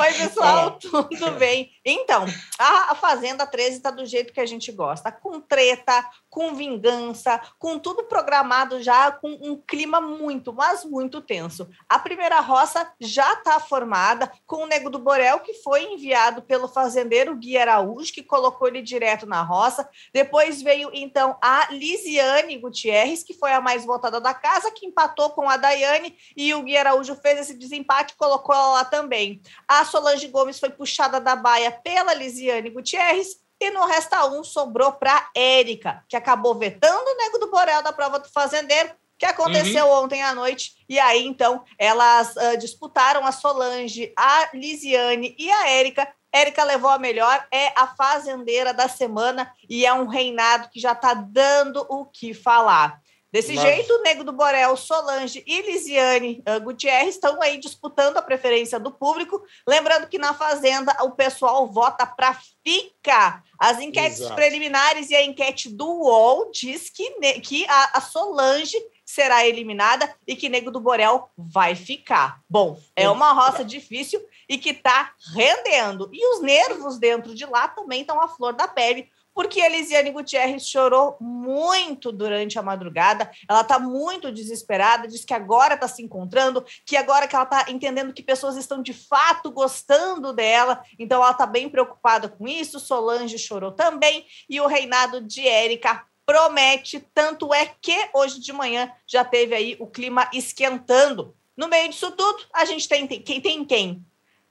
Oi, 0.00 0.12
pessoal, 0.14 0.78
tudo 0.78 1.32
bem? 1.32 1.70
Então, 1.84 2.24
a, 2.58 2.94
Fazenda 2.94 3.46
13 3.46 3.76
está 3.76 3.90
do 3.90 4.06
jeito 4.06 4.32
que 4.32 4.40
a 4.40 4.46
gente 4.46 4.72
gosta, 4.72 5.12
com 5.12 5.40
treta, 5.40 6.04
com 6.30 6.54
vingança, 6.54 7.40
com 7.58 7.78
tudo 7.78 8.04
programado 8.04 8.82
já, 8.82 9.10
com 9.10 9.28
um 9.28 9.56
clima 9.56 10.00
muito, 10.00 10.52
mas 10.52 10.84
muito 10.84 11.20
tenso. 11.20 11.68
A 11.88 11.98
primeira 11.98 12.40
roça 12.40 12.90
já 13.00 13.34
está 13.34 13.60
formada 13.60 14.30
com 14.46 14.64
o 14.64 14.66
Nego 14.66 14.90
do 14.90 14.98
Borel, 14.98 15.40
que 15.40 15.54
foi 15.54 15.84
enviado 15.84 16.42
pelo 16.42 16.68
fazendeiro 16.68 17.36
Gui 17.36 17.58
Araújo, 17.58 18.12
que 18.12 18.22
colocou 18.22 18.68
ele 18.68 18.80
direto 18.80 19.26
na 19.26 19.42
roça. 19.42 19.88
Depois 20.12 20.62
veio, 20.62 20.90
então, 20.92 21.36
a 21.42 21.68
Lisiane 21.70 22.58
Gutierrez, 22.58 23.22
que 23.22 23.34
foi 23.34 23.52
a 23.52 23.60
mais 23.60 23.84
votada 23.84 24.20
da 24.20 24.32
casa, 24.32 24.70
que 24.70 24.86
empatou 24.86 25.27
com 25.30 25.48
a 25.48 25.56
Daiane, 25.56 26.16
e 26.36 26.54
o 26.54 26.62
Gui 26.62 26.76
Araújo 26.76 27.14
fez 27.16 27.40
esse 27.40 27.54
desempate 27.54 28.14
e 28.14 28.16
colocou 28.16 28.54
ela 28.54 28.72
lá 28.72 28.84
também. 28.84 29.40
A 29.66 29.84
Solange 29.84 30.28
Gomes 30.28 30.58
foi 30.58 30.70
puxada 30.70 31.20
da 31.20 31.36
baia 31.36 31.70
pela 31.70 32.14
Lisiane 32.14 32.70
Gutierrez 32.70 33.36
e 33.60 33.70
no 33.70 33.86
Resta 33.86 34.24
um 34.26 34.44
sobrou 34.44 34.92
para 34.92 35.30
Érica, 35.34 36.04
que 36.08 36.16
acabou 36.16 36.54
vetando 36.54 37.10
o 37.10 37.16
Nego 37.16 37.38
do 37.38 37.50
Borel 37.50 37.82
da 37.82 37.92
prova 37.92 38.18
do 38.18 38.28
fazendeiro, 38.28 38.90
que 39.18 39.26
aconteceu 39.26 39.86
uhum. 39.86 40.04
ontem 40.04 40.22
à 40.22 40.32
noite. 40.32 40.74
E 40.88 40.98
aí, 40.98 41.26
então, 41.26 41.64
elas 41.76 42.34
uh, 42.36 42.56
disputaram 42.56 43.26
a 43.26 43.32
Solange, 43.32 44.12
a 44.16 44.48
Lisiane 44.54 45.34
e 45.36 45.50
a 45.50 45.70
Érica. 45.70 46.08
Érica 46.32 46.62
levou 46.62 46.90
a 46.90 46.98
melhor, 46.98 47.44
é 47.50 47.72
a 47.74 47.88
fazendeira 47.88 48.72
da 48.72 48.88
semana 48.88 49.52
e 49.68 49.84
é 49.84 49.92
um 49.92 50.06
reinado 50.06 50.68
que 50.70 50.78
já 50.78 50.92
está 50.92 51.14
dando 51.14 51.84
o 51.88 52.04
que 52.04 52.32
falar. 52.32 53.00
Desse 53.30 53.52
Mas... 53.52 53.62
jeito, 53.62 53.92
o 53.92 54.02
Nego 54.02 54.24
do 54.24 54.32
Borel, 54.32 54.76
Solange 54.76 55.42
e 55.46 55.62
Lisiane 55.62 56.42
uh, 56.48 56.60
Gutierrez 56.62 57.14
estão 57.14 57.40
aí 57.42 57.58
disputando 57.58 58.16
a 58.16 58.22
preferência 58.22 58.80
do 58.80 58.90
público. 58.90 59.42
Lembrando 59.66 60.08
que 60.08 60.18
na 60.18 60.32
Fazenda 60.32 60.96
o 61.02 61.10
pessoal 61.10 61.66
vota 61.66 62.06
para 62.06 62.38
ficar. 62.64 63.42
As 63.58 63.80
enquetes 63.80 64.20
Exato. 64.20 64.34
preliminares 64.34 65.10
e 65.10 65.16
a 65.16 65.22
enquete 65.22 65.68
do 65.68 65.86
UOL 65.86 66.50
diz 66.50 66.88
que, 66.88 67.10
que 67.40 67.66
a, 67.68 67.98
a 67.98 68.00
Solange 68.00 68.78
será 69.04 69.46
eliminada 69.46 70.14
e 70.26 70.36
que 70.36 70.50
Nego 70.50 70.70
do 70.70 70.80
Borel 70.80 71.30
vai 71.36 71.74
ficar. 71.74 72.42
Bom, 72.48 72.78
é 72.94 73.08
uma 73.08 73.32
roça 73.32 73.64
difícil 73.64 74.22
e 74.46 74.58
que 74.58 74.70
está 74.70 75.12
rendendo. 75.34 76.10
E 76.12 76.34
os 76.34 76.42
nervos 76.42 76.98
dentro 76.98 77.34
de 77.34 77.46
lá 77.46 77.68
também 77.68 78.02
estão 78.02 78.20
à 78.20 78.28
flor 78.28 78.52
da 78.52 78.68
pele, 78.68 79.10
porque 79.38 79.60
Elisiane 79.60 80.10
Gutierrez 80.10 80.66
chorou 80.66 81.16
muito 81.20 82.10
durante 82.10 82.58
a 82.58 82.62
madrugada. 82.62 83.30
Ela 83.48 83.60
está 83.60 83.78
muito 83.78 84.32
desesperada, 84.32 85.06
diz 85.06 85.24
que 85.24 85.32
agora 85.32 85.74
está 85.74 85.86
se 85.86 86.02
encontrando, 86.02 86.66
que 86.84 86.96
agora 86.96 87.28
que 87.28 87.36
ela 87.36 87.44
está 87.44 87.66
entendendo 87.68 88.12
que 88.12 88.20
pessoas 88.20 88.56
estão 88.56 88.82
de 88.82 88.92
fato 88.92 89.52
gostando 89.52 90.32
dela, 90.32 90.82
então 90.98 91.22
ela 91.22 91.30
está 91.30 91.46
bem 91.46 91.68
preocupada 91.68 92.28
com 92.28 92.48
isso. 92.48 92.80
Solange 92.80 93.38
chorou 93.38 93.70
também, 93.70 94.26
e 94.50 94.60
o 94.60 94.66
reinado 94.66 95.20
de 95.20 95.46
Érica 95.46 96.04
promete, 96.26 96.98
tanto 97.14 97.54
é 97.54 97.72
que 97.80 97.96
hoje 98.14 98.40
de 98.40 98.52
manhã 98.52 98.90
já 99.06 99.24
teve 99.24 99.54
aí 99.54 99.76
o 99.78 99.86
clima 99.86 100.28
esquentando. 100.34 101.36
No 101.56 101.68
meio 101.68 101.88
disso 101.88 102.10
tudo, 102.10 102.44
a 102.52 102.64
gente 102.64 102.88
tem, 102.88 103.06
tem, 103.06 103.40
tem 103.40 103.64
quem? 103.64 104.04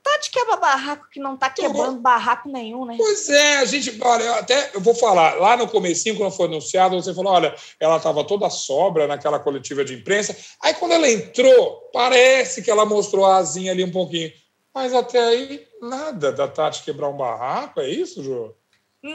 Tati 0.08 0.32
quebra 0.32 0.56
barraco 0.56 1.10
que 1.12 1.20
não 1.20 1.34
está 1.34 1.50
quebrando 1.50 2.00
barraco 2.00 2.48
nenhum, 2.48 2.86
né? 2.86 2.96
Pois 2.98 3.30
é, 3.30 3.58
a 3.58 3.66
gente, 3.66 3.98
olha, 4.02 4.24
eu 4.24 4.34
até 4.36 4.72
eu 4.74 4.80
vou 4.80 4.96
falar, 4.96 5.36
lá 5.36 5.58
no 5.58 5.68
comecinho, 5.68 6.16
quando 6.16 6.32
foi 6.32 6.46
anunciado, 6.46 7.02
você 7.02 7.14
falou, 7.14 7.34
olha, 7.34 7.54
ela 7.78 7.98
estava 7.98 8.24
toda 8.24 8.50
sobra 8.50 9.06
naquela 9.06 9.38
coletiva 9.38 9.84
de 9.84 9.94
imprensa. 9.94 10.36
Aí 10.64 10.74
quando 10.76 10.94
ela 10.94 11.10
entrou, 11.10 11.90
parece 11.92 12.62
que 12.62 12.72
ela 12.72 12.86
mostrou 12.86 13.26
a 13.26 13.38
asinha 13.38 13.74
ali 13.74 13.84
um 13.84 13.92
pouquinho. 13.92 14.32
Mas 14.74 14.94
até 14.94 15.20
aí, 15.20 15.68
nada 15.82 16.32
da 16.32 16.48
Tati 16.48 16.84
quebrar 16.84 17.10
um 17.10 17.18
barraco, 17.18 17.82
é 17.82 17.90
isso, 17.90 18.24
Jô? 18.24 18.56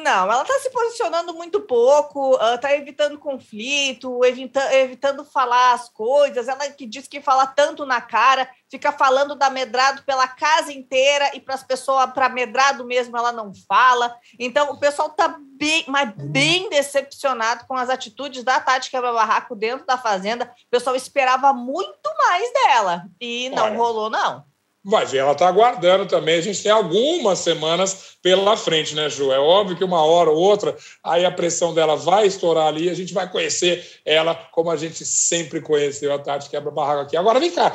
Não, 0.00 0.32
ela 0.32 0.40
está 0.40 0.58
se 0.60 0.70
posicionando 0.70 1.34
muito 1.34 1.60
pouco, 1.60 2.38
está 2.54 2.74
evitando 2.74 3.18
conflito, 3.18 4.24
evita, 4.24 4.74
evitando 4.74 5.22
falar 5.22 5.74
as 5.74 5.90
coisas. 5.90 6.48
Ela 6.48 6.70
que 6.70 6.86
diz 6.86 7.06
que 7.06 7.20
fala 7.20 7.46
tanto 7.46 7.84
na 7.84 8.00
cara, 8.00 8.48
fica 8.70 8.90
falando 8.90 9.34
da 9.34 9.50
medrado 9.50 10.02
pela 10.04 10.26
casa 10.26 10.72
inteira 10.72 11.30
e 11.34 11.40
para 11.40 11.54
as 11.54 11.62
pessoas, 11.62 12.10
para 12.12 12.30
medrado 12.30 12.86
mesmo, 12.86 13.18
ela 13.18 13.32
não 13.32 13.52
fala. 13.68 14.16
Então, 14.38 14.70
o 14.70 14.80
pessoal 14.80 15.08
está 15.08 15.36
bem, 15.58 15.84
mas 15.86 16.10
bem 16.16 16.70
decepcionado 16.70 17.66
com 17.66 17.76
as 17.76 17.90
atitudes 17.90 18.42
da 18.42 18.58
Tati 18.60 18.90
Quebra-Barraco 18.90 19.54
dentro 19.54 19.84
da 19.84 19.98
Fazenda. 19.98 20.46
O 20.46 20.70
pessoal 20.70 20.96
esperava 20.96 21.52
muito 21.52 22.08
mais 22.16 22.50
dela 22.52 23.04
e 23.20 23.50
não 23.50 23.64
Olha. 23.64 23.76
rolou, 23.76 24.08
não. 24.08 24.50
Vai 24.84 25.06
ver, 25.06 25.18
ela 25.18 25.30
está 25.30 25.46
aguardando 25.46 26.06
também. 26.06 26.38
A 26.38 26.40
gente 26.40 26.60
tem 26.60 26.72
algumas 26.72 27.38
semanas 27.38 28.16
pela 28.20 28.56
frente, 28.56 28.96
né, 28.96 29.08
Ju? 29.08 29.30
É 29.30 29.38
óbvio 29.38 29.76
que 29.76 29.84
uma 29.84 30.04
hora 30.04 30.28
ou 30.28 30.36
outra, 30.36 30.76
aí 31.04 31.24
a 31.24 31.30
pressão 31.30 31.72
dela 31.72 31.94
vai 31.94 32.26
estourar 32.26 32.66
ali, 32.66 32.90
a 32.90 32.94
gente 32.94 33.14
vai 33.14 33.30
conhecer 33.30 34.00
ela 34.04 34.34
como 34.34 34.72
a 34.72 34.76
gente 34.76 35.04
sempre 35.04 35.60
conheceu 35.60 36.12
a 36.12 36.18
Tati 36.18 36.50
Quebra-Barraco 36.50 37.02
aqui. 37.02 37.16
Agora, 37.16 37.38
vem 37.38 37.52
cá, 37.52 37.70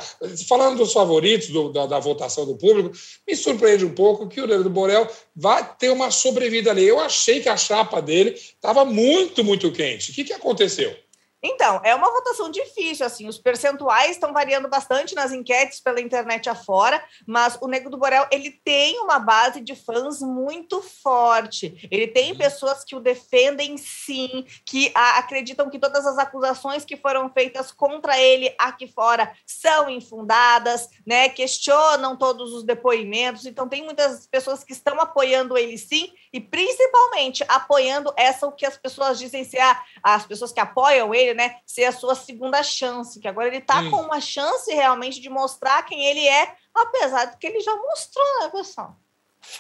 falando 0.50 0.80
dos 0.80 0.92
favoritos 0.92 1.48
do, 1.48 1.72
da, 1.72 1.86
da, 1.86 1.98
votação 1.98 2.46
do 2.46 2.58
público, 2.58 2.92
me 3.26 3.36
surpreende 3.38 3.86
um 3.86 3.94
pouco 3.94 4.28
que 4.28 4.42
o 4.42 4.46
Leandro 4.46 4.70
Borel 4.70 5.08
vai 5.34 5.76
ter 5.78 5.90
uma 5.90 6.12
sobrevida 6.12 6.72
ali. 6.72 6.86
Eu 6.86 7.00
achei 7.00 7.40
que 7.40 7.48
a 7.48 7.56
chapa 7.56 8.02
dele 8.02 8.32
estava 8.32 8.84
muito, 8.84 9.46
muito 9.46 9.72
quente. 9.72 10.12
O 10.12 10.14
que, 10.14 10.26
que 10.26 10.34
aconteceu? 10.34 10.94
Então, 11.42 11.80
é 11.84 11.94
uma 11.94 12.12
votação 12.12 12.50
difícil, 12.50 13.06
assim, 13.06 13.28
os 13.28 13.38
percentuais 13.38 14.12
estão 14.12 14.34
variando 14.34 14.68
bastante 14.68 15.14
nas 15.14 15.32
enquetes 15.32 15.80
pela 15.80 16.02
internet 16.02 16.50
afora, 16.50 17.04
mas 17.28 17.58
o 17.62 17.68
Nego 17.68 17.90
do 17.90 17.98
Borel, 17.98 18.28
ele 18.32 18.52
tem 18.52 19.00
uma 19.00 19.20
base 19.20 19.62
de 19.62 19.76
fãs 19.76 20.20
muito 20.20 20.82
forte, 20.82 21.88
ele 21.92 22.08
tem 22.08 22.32
uhum. 22.32 22.38
pessoas 22.38 22.84
que 22.84 22.96
o 22.96 23.00
defendem 23.00 23.78
sim, 23.78 24.46
que 24.66 24.92
a, 24.96 25.20
acreditam 25.20 25.70
que 25.70 25.78
todas 25.78 26.08
as 26.08 26.18
acusações 26.18 26.84
que 26.84 26.98
foram 26.98 27.30
feitas 27.30 27.72
contra 27.72 28.20
ele 28.20 28.54
aqui 28.58 28.88
fora 28.88 29.32
são 29.46 29.90
infundadas, 29.90 30.90
né, 31.06 31.30
questionam 31.30 32.18
todos 32.18 32.52
os 32.54 32.64
depoimentos, 32.64 33.46
então 33.46 33.70
tem 33.70 33.84
muitas 33.84 34.26
pessoas 34.26 34.64
que 34.64 34.74
estão 34.74 35.00
apoiando 35.00 35.56
ele 35.56 35.78
sim, 35.78 36.12
e 36.34 36.42
principalmente 36.42 37.44
apoiando 37.48 38.14
essa 38.18 38.48
o 38.48 38.52
que 38.52 38.66
as 38.66 38.78
pessoas 38.78 39.20
dizem 39.20 39.44
ser 39.44 39.60
a, 39.60 39.84
as 40.04 40.26
pessoas 40.26 40.52
que 40.52 40.60
apoiam 40.60 41.14
ele, 41.14 41.27
né, 41.34 41.58
ser 41.66 41.86
a 41.86 41.92
sua 41.92 42.16
segunda 42.16 42.62
chance, 42.64 43.20
que 43.20 43.28
agora 43.28 43.48
ele 43.48 43.58
está 43.58 43.90
com 43.90 44.02
uma 44.02 44.20
chance 44.22 44.74
realmente 44.74 45.20
de 45.20 45.30
mostrar 45.30 45.84
quem 45.84 46.06
ele 46.06 46.28
é, 46.28 46.54
apesar 46.74 47.26
de 47.26 47.38
que 47.38 47.48
ele 47.48 47.60
já 47.60 47.76
mostrou, 47.76 48.40
né, 48.42 48.50
pessoal? 48.50 48.98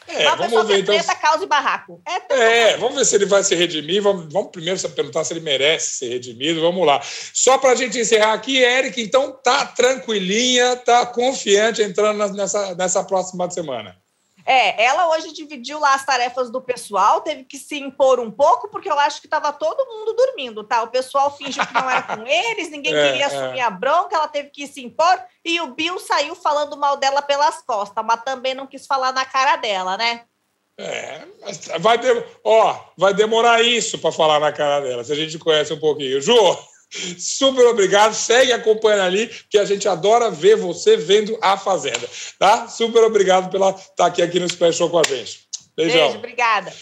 É, 0.07 0.27
Uma 0.27 0.35
vamos 0.35 0.67
ver, 0.67 0.79
então... 0.79 1.15
causa 1.21 1.43
e 1.43 1.47
barraco. 1.47 2.01
É, 2.05 2.71
é, 2.71 2.77
vamos 2.77 2.95
ver 2.95 3.05
se 3.05 3.15
ele 3.15 3.25
vai 3.25 3.43
se 3.43 3.55
redimir. 3.55 4.01
Vamos, 4.01 4.31
vamos 4.31 4.51
primeiro 4.51 4.79
perguntar 4.89 5.23
se 5.23 5.33
ele 5.33 5.39
merece 5.39 5.95
ser 5.95 6.09
redimido. 6.09 6.61
Vamos 6.61 6.85
lá. 6.85 7.01
Só 7.33 7.57
para 7.57 7.71
a 7.71 7.75
gente 7.75 7.97
encerrar 7.97 8.33
aqui, 8.33 8.57
Eric, 8.57 9.01
então 9.01 9.31
tá 9.31 9.65
tranquilinha, 9.65 10.75
tá 10.77 11.05
confiante 11.05 11.81
entrando 11.81 12.33
nessa, 12.33 12.75
nessa 12.75 13.03
próxima 13.03 13.49
semana. 13.49 13.97
É, 14.49 14.81
ela 14.81 15.09
hoje 15.09 15.33
dividiu 15.33 15.77
lá 15.77 15.93
as 15.93 16.05
tarefas 16.05 16.49
do 16.49 16.61
pessoal, 16.61 17.19
teve 17.19 17.43
que 17.43 17.57
se 17.57 17.77
impor 17.77 18.17
um 18.17 18.31
pouco, 18.31 18.69
porque 18.69 18.89
eu 18.89 18.97
acho 18.97 19.19
que 19.19 19.27
estava 19.27 19.51
todo 19.51 19.85
mundo 19.85 20.13
dormindo, 20.13 20.63
tá? 20.63 20.83
O 20.83 20.87
pessoal 20.87 21.35
fingiu 21.35 21.67
que 21.67 21.73
não 21.73 21.89
era 21.89 22.01
com 22.01 22.23
eles, 22.25 22.69
ninguém 22.69 22.95
é, 22.95 23.07
queria 23.07 23.25
é. 23.25 23.25
assumir 23.25 23.59
a 23.59 23.69
bronca, 23.69 24.15
ela 24.15 24.29
teve 24.29 24.49
que 24.49 24.65
se 24.65 24.81
impor, 24.81 25.21
e 25.43 25.59
o 25.59 25.75
Bill 25.75 25.99
saiu 25.99 26.33
falando 26.33 26.77
mal 26.77 26.95
dela 26.95 27.21
pelas 27.21 27.61
costas, 27.61 28.05
mas 28.05 28.23
também 28.23 28.53
não 28.53 28.65
quis 28.65 28.87
falar 28.87 29.11
na 29.11 29.25
cara 29.25 29.57
dela, 29.57 29.97
né? 29.97 30.21
É, 30.77 31.25
vai, 31.79 31.97
de... 31.97 32.07
Ó, 32.41 32.79
vai 32.97 33.13
demorar 33.13 33.61
isso 33.61 33.99
para 33.99 34.13
falar 34.13 34.39
na 34.39 34.53
cara 34.53 34.79
dela, 34.79 35.03
se 35.03 35.11
a 35.11 35.15
gente 35.15 35.37
conhece 35.37 35.73
um 35.73 35.79
pouquinho. 35.79 36.21
Ju, 36.21 36.33
Super 37.17 37.65
obrigado, 37.67 38.13
segue 38.13 38.53
acompanhando 38.53 39.01
ali, 39.01 39.29
que 39.49 39.57
a 39.57 39.65
gente 39.65 39.87
adora 39.87 40.31
ver 40.31 40.55
você 40.55 40.95
vendo 40.95 41.37
a 41.41 41.57
Fazenda, 41.57 42.09
tá? 42.39 42.67
Super 42.67 43.03
obrigado 43.03 43.51
pela 43.51 43.71
estar 43.71 43.93
tá 43.95 44.05
aqui, 44.05 44.21
aqui 44.21 44.39
no 44.39 44.49
Special 44.49 44.89
com 44.89 44.99
a 44.99 45.03
gente. 45.03 45.47
Beijão. 45.75 46.03
Beijo, 46.03 46.17
obrigada. 46.17 46.73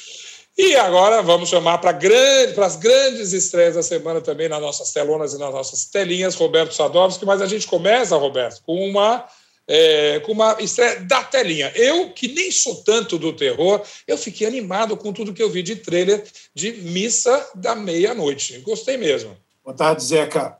E 0.57 0.73
agora 0.75 1.21
vamos 1.21 1.49
chamar 1.49 1.79
para 1.79 1.91
grande, 1.91 2.57
as 2.61 2.77
grandes 2.77 3.33
estreias 3.33 3.75
da 3.75 3.83
semana 3.83 4.21
também 4.21 4.47
nas 4.47 4.61
nossas 4.61 4.91
telonas 4.93 5.33
e 5.33 5.37
nas 5.37 5.51
nossas 5.51 5.85
telinhas, 5.85 6.35
Roberto 6.35 6.73
Sadovski, 6.73 7.25
mas 7.25 7.41
a 7.41 7.45
gente 7.45 7.67
começa, 7.67 8.15
Roberto, 8.15 8.61
com 8.63 8.87
uma 8.87 9.27
é, 9.67 10.19
com 10.21 10.31
uma 10.31 10.55
estreia 10.59 11.01
da 11.01 11.23
telinha. 11.23 11.71
Eu, 11.75 12.11
que 12.11 12.27
nem 12.27 12.51
sou 12.51 12.75
tanto 12.83 13.17
do 13.17 13.33
terror, 13.33 13.81
eu 14.07 14.17
fiquei 14.17 14.47
animado 14.47 14.95
com 14.95 15.11
tudo 15.11 15.33
que 15.33 15.43
eu 15.43 15.49
vi 15.49 15.63
de 15.63 15.75
trailer 15.75 16.23
de 16.53 16.71
Missa 16.71 17.49
da 17.55 17.75
Meia-Noite. 17.75 18.59
Gostei 18.59 18.95
mesmo. 18.95 19.35
Boa 19.65 19.75
tarde, 19.75 20.03
Zeca. 20.03 20.59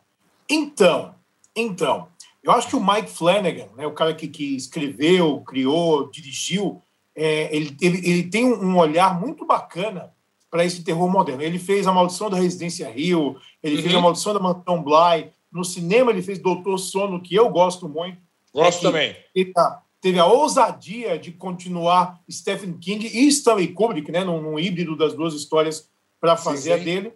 Então, 0.50 1.14
então, 1.56 2.08
eu 2.44 2.52
acho 2.52 2.68
que 2.68 2.76
o 2.76 2.84
Mike 2.84 3.12
Flanagan, 3.12 3.68
né, 3.78 3.86
o 3.86 3.94
cara 3.94 4.16
que, 4.16 4.28
que 4.28 4.56
escreveu, 4.56 5.42
criou, 5.42 6.10
dirigiu, 6.10 6.82
é, 7.16 7.56
ele, 7.56 7.78
ele, 7.80 7.98
ele 8.10 8.24
tem 8.24 8.52
um 8.52 8.76
olhar 8.80 9.22
muito 9.22 9.46
bacana 9.46 10.12
para 10.50 10.66
esse 10.66 10.84
terror 10.84 11.08
moderno. 11.08 11.44
Ele 11.44 11.60
fez 11.60 11.86
A 11.86 11.94
Maldição 11.94 12.32
da 12.32 12.38
Residência 12.38 12.90
Rio, 12.90 13.38
ele 13.62 13.76
uhum. 13.76 13.84
fez 13.84 13.94
A 13.94 14.02
Maldição 14.02 14.34
da 14.34 14.40
Mansão 14.40 14.82
Bly, 14.82 15.30
no 15.52 15.64
cinema 15.64 16.10
ele 16.10 16.24
fez 16.24 16.40
Doutor 16.40 16.80
Sono, 16.80 17.22
que 17.22 17.36
eu 17.36 17.48
gosto 17.50 17.88
muito. 17.88 18.18
Gosto 18.52 18.88
é 18.88 18.92
também. 18.92 19.16
Ele 19.36 19.54
tá, 19.54 19.84
teve 20.02 20.18
a 20.18 20.26
ousadia 20.26 21.20
de 21.20 21.32
continuar 21.32 22.20
Stephen 22.30 22.74
King 22.80 23.06
e 23.06 23.28
Stanley 23.28 23.68
Kubrick, 23.68 24.12
né, 24.12 24.24
num, 24.24 24.42
num 24.42 24.58
híbrido 24.58 24.98
das 24.98 25.14
duas 25.14 25.36
histórias 25.36 25.88
para 26.20 26.36
fazer 26.36 26.72
sim, 26.72 26.76
sim. 26.78 26.82
a 26.82 26.84
dele 26.84 27.14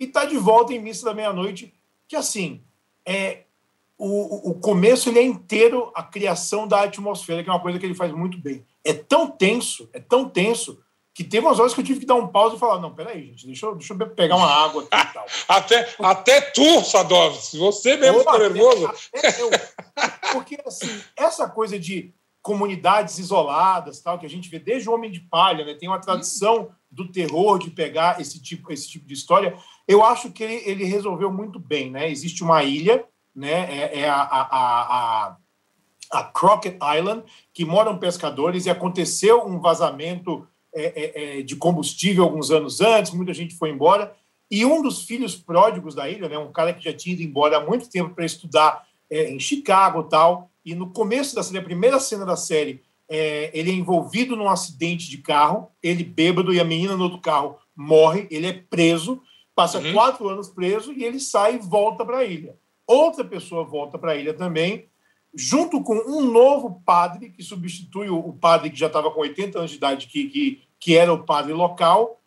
e 0.00 0.04
está 0.04 0.24
de 0.24 0.38
volta 0.38 0.72
em 0.72 0.80
Missa 0.80 1.04
da 1.04 1.14
Meia-Noite, 1.14 1.74
que 2.08 2.16
assim, 2.16 2.64
é 3.06 3.42
o, 3.98 4.50
o 4.50 4.54
começo 4.54 5.10
ele 5.10 5.18
é 5.18 5.22
inteiro 5.22 5.92
a 5.94 6.02
criação 6.02 6.66
da 6.66 6.84
atmosfera, 6.84 7.44
que 7.44 7.50
é 7.50 7.52
uma 7.52 7.60
coisa 7.60 7.78
que 7.78 7.84
ele 7.84 7.94
faz 7.94 8.10
muito 8.12 8.38
bem. 8.38 8.64
É 8.82 8.94
tão 8.94 9.30
tenso, 9.30 9.90
é 9.92 10.00
tão 10.00 10.26
tenso, 10.26 10.82
que 11.12 11.22
teve 11.22 11.44
umas 11.44 11.58
horas 11.58 11.74
que 11.74 11.80
eu 11.80 11.84
tive 11.84 12.00
que 12.00 12.06
dar 12.06 12.14
um 12.14 12.28
pause 12.28 12.56
e 12.56 12.58
falar, 12.58 12.80
não, 12.80 12.94
peraí, 12.94 13.26
gente, 13.26 13.46
deixa 13.46 13.66
eu, 13.66 13.74
deixa 13.74 13.92
eu 13.92 14.10
pegar 14.10 14.36
uma 14.36 14.46
água 14.46 14.86
aqui 14.90 15.10
e 15.10 15.12
tal. 15.12 15.26
até, 15.48 15.94
até 15.98 16.40
tu, 16.40 16.82
Sadov, 16.82 17.36
você 17.58 17.96
mesmo 17.96 18.20
está 18.20 18.38
nervoso. 18.38 18.86
Até 18.86 19.42
eu, 19.42 19.50
porque, 20.32 20.56
assim, 20.64 20.88
essa 21.14 21.46
coisa 21.46 21.78
de 21.78 22.14
comunidades 22.40 23.18
isoladas, 23.18 24.00
tal, 24.00 24.18
que 24.18 24.24
a 24.24 24.30
gente 24.30 24.48
vê 24.48 24.58
desde 24.58 24.88
o 24.88 24.94
Homem 24.94 25.10
de 25.10 25.20
Palha, 25.20 25.64
né, 25.64 25.74
tem 25.74 25.88
uma 25.88 26.00
tradição 26.00 26.70
do 26.90 27.10
terror 27.12 27.58
de 27.58 27.70
pegar 27.70 28.20
esse 28.20 28.40
tipo, 28.42 28.72
esse 28.72 28.88
tipo 28.88 29.06
de 29.06 29.12
história, 29.14 29.56
eu 29.90 30.04
acho 30.04 30.30
que 30.30 30.44
ele, 30.44 30.84
resolveu 30.84 31.32
muito 31.32 31.58
bem, 31.58 31.90
né? 31.90 32.08
Existe 32.08 32.44
uma 32.44 32.62
ilha, 32.62 33.04
né? 33.34 33.66
É, 33.76 34.00
é 34.02 34.08
a, 34.08 34.22
a, 34.22 34.46
a, 34.52 35.36
a, 36.12 36.24
Crockett 36.32 36.78
Island, 36.96 37.24
que 37.52 37.64
moram 37.64 37.98
pescadores 37.98 38.66
e 38.66 38.70
aconteceu 38.70 39.44
um 39.44 39.58
vazamento 39.58 40.46
é, 40.72 40.84
é, 40.84 41.38
é, 41.38 41.42
de 41.42 41.56
combustível 41.56 42.22
alguns 42.22 42.52
anos 42.52 42.80
antes, 42.80 43.10
muita 43.10 43.34
gente 43.34 43.56
foi 43.56 43.70
embora. 43.70 44.14
E 44.48 44.64
um 44.64 44.80
dos 44.80 45.02
filhos 45.02 45.34
pródigos 45.34 45.96
da 45.96 46.08
ilha, 46.08 46.28
né, 46.28 46.38
um 46.38 46.52
cara 46.52 46.72
que 46.72 46.84
já 46.84 46.92
tinha 46.92 47.14
ido 47.14 47.24
embora 47.24 47.56
há 47.56 47.66
muito 47.66 47.90
tempo 47.90 48.14
para 48.14 48.24
estudar 48.24 48.86
é, 49.10 49.28
em 49.28 49.40
Chicago 49.40 50.04
tal, 50.04 50.52
e 50.64 50.72
no 50.72 50.90
começo 50.90 51.34
da 51.34 51.42
série, 51.42 51.58
a 51.58 51.62
primeira 51.62 51.98
cena 51.98 52.24
da 52.24 52.36
série, 52.36 52.80
é, 53.08 53.50
ele 53.52 53.72
é 53.72 53.74
envolvido 53.74 54.36
num 54.36 54.48
acidente 54.48 55.10
de 55.10 55.18
carro, 55.18 55.68
ele 55.82 56.04
bêbado 56.04 56.54
e 56.54 56.60
a 56.60 56.64
menina 56.64 56.96
no 56.96 57.02
outro 57.02 57.18
carro 57.18 57.56
morre, 57.74 58.28
ele 58.30 58.46
é 58.46 58.52
preso, 58.52 59.20
passa 59.60 59.78
uhum. 59.78 59.92
quatro 59.92 60.26
anos 60.26 60.48
preso 60.48 60.90
e 60.90 61.04
ele 61.04 61.20
sai 61.20 61.56
e 61.56 61.58
volta 61.58 62.02
para 62.02 62.18
a 62.18 62.24
ilha. 62.24 62.56
Outra 62.86 63.22
pessoa 63.22 63.62
volta 63.62 63.98
para 63.98 64.12
a 64.12 64.16
ilha 64.16 64.32
também, 64.32 64.88
junto 65.34 65.82
com 65.82 65.94
um 65.94 66.22
novo 66.22 66.80
padre 66.82 67.28
que 67.28 67.42
substitui 67.42 68.08
o, 68.08 68.32
padre 68.32 68.70
que 68.70 68.78
já 68.78 68.86
estava 68.86 69.10
com 69.10 69.20
80 69.20 69.58
anos 69.58 69.70
de 69.70 69.76
idade, 69.76 70.06
que, 70.06 70.24
que, 70.30 70.62
que 70.80 70.96
era 70.96 71.12
o 71.12 71.24
padre 71.24 71.52
local. 71.52 72.22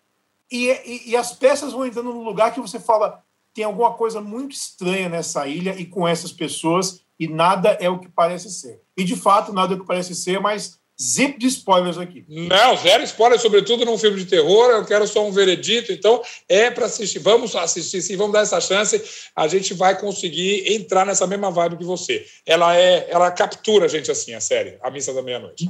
E, 0.51 0.69
e, 0.85 1.09
e, 1.09 1.15
as 1.15 1.33
peças 1.33 1.73
vão 1.73 1.87
entrando 1.87 2.13
num 2.13 2.23
lugar 2.23 2.53
que 2.53 2.61
você 2.61 2.79
fala: 2.79 3.23
tem 3.51 3.63
alguma 3.63 3.93
coisa 3.93 4.21
muito 4.21 4.51
estranha 4.51 5.09
nessa 5.09 5.47
ilha 5.47 5.75
e 5.75 5.87
com 5.87 6.07
essas 6.07 6.31
pessoas, 6.31 7.03
e 7.19 7.27
nada 7.27 7.69
é 7.81 7.89
o 7.89 7.97
que 7.97 8.09
parece 8.09 8.51
ser. 8.51 8.79
E 8.95 9.03
de 9.03 9.15
fato, 9.15 9.51
nada 9.51 9.73
é 9.73 9.75
o 9.75 9.79
que 9.79 9.87
parece 9.87 10.13
ser, 10.13 10.39
mas 10.39 10.79
zip 11.01 11.37
de 11.39 11.47
spoilers 11.47 11.97
aqui. 11.97 12.25
Não, 12.27 12.77
zero 12.77 13.03
spoiler, 13.03 13.39
sobretudo 13.39 13.85
num 13.85 13.97
filme 13.97 14.17
de 14.17 14.25
terror. 14.25 14.69
Eu 14.69 14.85
quero 14.85 15.07
só 15.07 15.25
um 15.25 15.31
veredito, 15.31 15.91
então 15.91 16.21
é 16.47 16.69
para 16.69 16.85
assistir. 16.85 17.19
Vamos 17.19 17.55
assistir, 17.55 18.01
sim, 18.01 18.15
vamos 18.15 18.33
dar 18.33 18.41
essa 18.41 18.61
chance. 18.61 19.01
A 19.35 19.47
gente 19.47 19.73
vai 19.73 19.99
conseguir 19.99 20.71
entrar 20.73 21.05
nessa 21.05 21.25
mesma 21.25 21.51
vibe 21.51 21.77
que 21.77 21.83
você. 21.83 22.25
Ela 22.45 22.77
é, 22.77 23.07
ela 23.09 23.31
captura 23.31 23.85
a 23.85 23.89
gente 23.89 24.11
assim, 24.11 24.33
a 24.33 24.41
série, 24.41 24.77
A 24.81 24.89
Missa 24.91 25.13
da 25.13 25.21
Meia-Noite. 25.21 25.69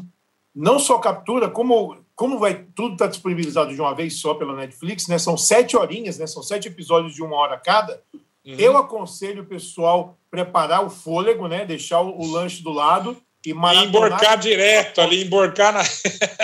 Não 0.53 0.77
só 0.77 0.99
captura, 0.99 1.49
como, 1.49 1.97
como 2.15 2.37
vai 2.37 2.65
tudo 2.75 2.93
está 2.93 3.07
disponibilizado 3.07 3.73
de 3.73 3.81
uma 3.81 3.95
vez 3.95 4.19
só 4.19 4.35
pela 4.35 4.55
Netflix, 4.55 5.07
né? 5.07 5.17
São 5.17 5.35
sete 5.35 5.75
horinhas, 5.75 6.19
né? 6.19 6.27
São 6.27 6.43
sete 6.43 6.67
episódios 6.67 7.15
de 7.15 7.23
uma 7.23 7.35
hora 7.37 7.57
cada. 7.57 7.99
Uhum. 8.45 8.55
Eu 8.59 8.77
aconselho 8.77 9.43
o 9.43 9.47
pessoal 9.47 10.17
preparar 10.29 10.85
o 10.85 10.89
fôlego, 10.89 11.47
né? 11.47 11.65
Deixar 11.65 12.01
o, 12.01 12.19
o 12.19 12.29
lanche 12.29 12.61
do 12.61 12.71
lado 12.71 13.17
e 13.45 13.51
emborcar 13.51 14.37
direto 14.37 15.01
ali, 15.01 15.23
emborcar 15.23 15.73
na, 15.73 15.83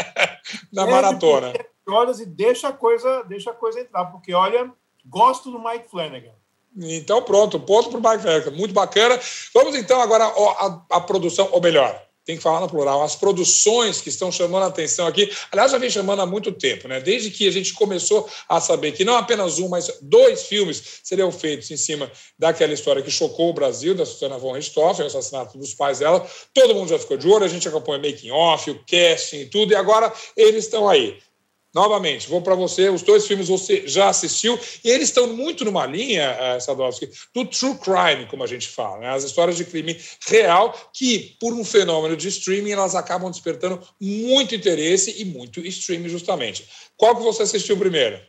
na 0.73 0.85
maratona. 0.85 1.53
Horas 1.87 2.19
e 2.19 2.25
deixa 2.25 2.67
a 2.67 2.73
coisa, 2.73 3.23
deixa 3.23 3.51
a 3.51 3.53
coisa 3.53 3.79
entrar, 3.79 4.05
porque 4.05 4.33
olha, 4.33 4.71
gosto 5.05 5.49
do 5.49 5.59
Mike 5.59 5.89
Flanagan. 5.89 6.33
Então 6.77 7.21
pronto, 7.23 7.59
ponto 7.59 7.89
para 7.89 7.99
o 7.99 8.11
Mike 8.11 8.23
Flanagan, 8.23 8.51
muito 8.51 8.73
bacana. 8.73 9.19
Vamos 9.53 9.75
então 9.75 9.99
agora 9.99 10.31
a 10.89 11.01
produção, 11.01 11.49
ou 11.51 11.61
melhor, 11.61 11.99
tem 12.29 12.37
que 12.37 12.43
falar 12.43 12.59
no 12.59 12.69
plural, 12.69 13.01
as 13.01 13.15
produções 13.15 14.01
que 14.01 14.09
estão 14.09 14.31
chamando 14.31 14.61
a 14.61 14.67
atenção 14.67 15.07
aqui, 15.07 15.35
aliás, 15.51 15.71
já 15.71 15.79
vem 15.79 15.89
chamando 15.89 16.21
há 16.21 16.27
muito 16.27 16.51
tempo, 16.51 16.87
né? 16.87 16.99
Desde 16.99 17.31
que 17.31 17.47
a 17.47 17.51
gente 17.51 17.73
começou 17.73 18.29
a 18.47 18.61
saber 18.61 18.91
que 18.91 19.03
não 19.03 19.15
apenas 19.15 19.57
um, 19.57 19.67
mas 19.67 19.97
dois 19.99 20.43
filmes 20.43 20.99
seriam 21.03 21.31
feitos 21.31 21.71
em 21.71 21.77
cima 21.77 22.11
daquela 22.37 22.71
história 22.71 23.01
que 23.01 23.09
chocou 23.09 23.49
o 23.49 23.53
Brasil, 23.53 23.95
da 23.95 24.05
Susana 24.05 24.37
von 24.37 24.51
Richthofen, 24.51 25.05
o 25.05 25.07
assassinato 25.07 25.57
dos 25.57 25.73
pais 25.73 25.97
dela. 25.97 26.23
Todo 26.53 26.75
mundo 26.75 26.89
já 26.89 26.99
ficou 26.99 27.17
de 27.17 27.27
olho, 27.27 27.45
a 27.45 27.47
gente 27.47 27.67
acompanha 27.67 27.97
making 27.97 28.29
off, 28.29 28.69
o 28.69 28.79
casting 28.85 29.37
e 29.37 29.45
tudo, 29.47 29.73
e 29.73 29.75
agora 29.75 30.13
eles 30.37 30.65
estão 30.65 30.87
aí. 30.87 31.17
Novamente, 31.73 32.27
vou 32.27 32.41
para 32.41 32.55
você, 32.55 32.89
os 32.89 33.03
dois 33.03 33.27
filmes 33.27 33.47
você 33.47 33.87
já 33.87 34.09
assistiu, 34.09 34.57
e 34.83 34.89
eles 34.89 35.09
estão 35.09 35.27
muito 35.27 35.63
numa 35.63 35.85
linha, 35.85 36.35
uh, 36.57 36.61
Sadowski, 36.61 37.07
do 37.33 37.45
true 37.45 37.77
crime, 37.77 38.25
como 38.27 38.43
a 38.43 38.47
gente 38.47 38.67
fala, 38.67 38.97
né? 38.97 39.09
as 39.09 39.23
histórias 39.23 39.55
de 39.55 39.65
crime 39.65 39.95
real, 40.27 40.73
que, 40.91 41.37
por 41.39 41.53
um 41.53 41.63
fenômeno 41.63 42.17
de 42.17 42.27
streaming, 42.27 42.71
elas 42.71 42.95
acabam 42.95 43.29
despertando 43.29 43.79
muito 44.01 44.55
interesse 44.55 45.21
e 45.21 45.25
muito 45.25 45.59
streaming, 45.59 46.09
justamente. 46.09 46.67
Qual 46.97 47.15
que 47.15 47.21
você 47.21 47.43
assistiu 47.43 47.77
primeiro? 47.77 48.19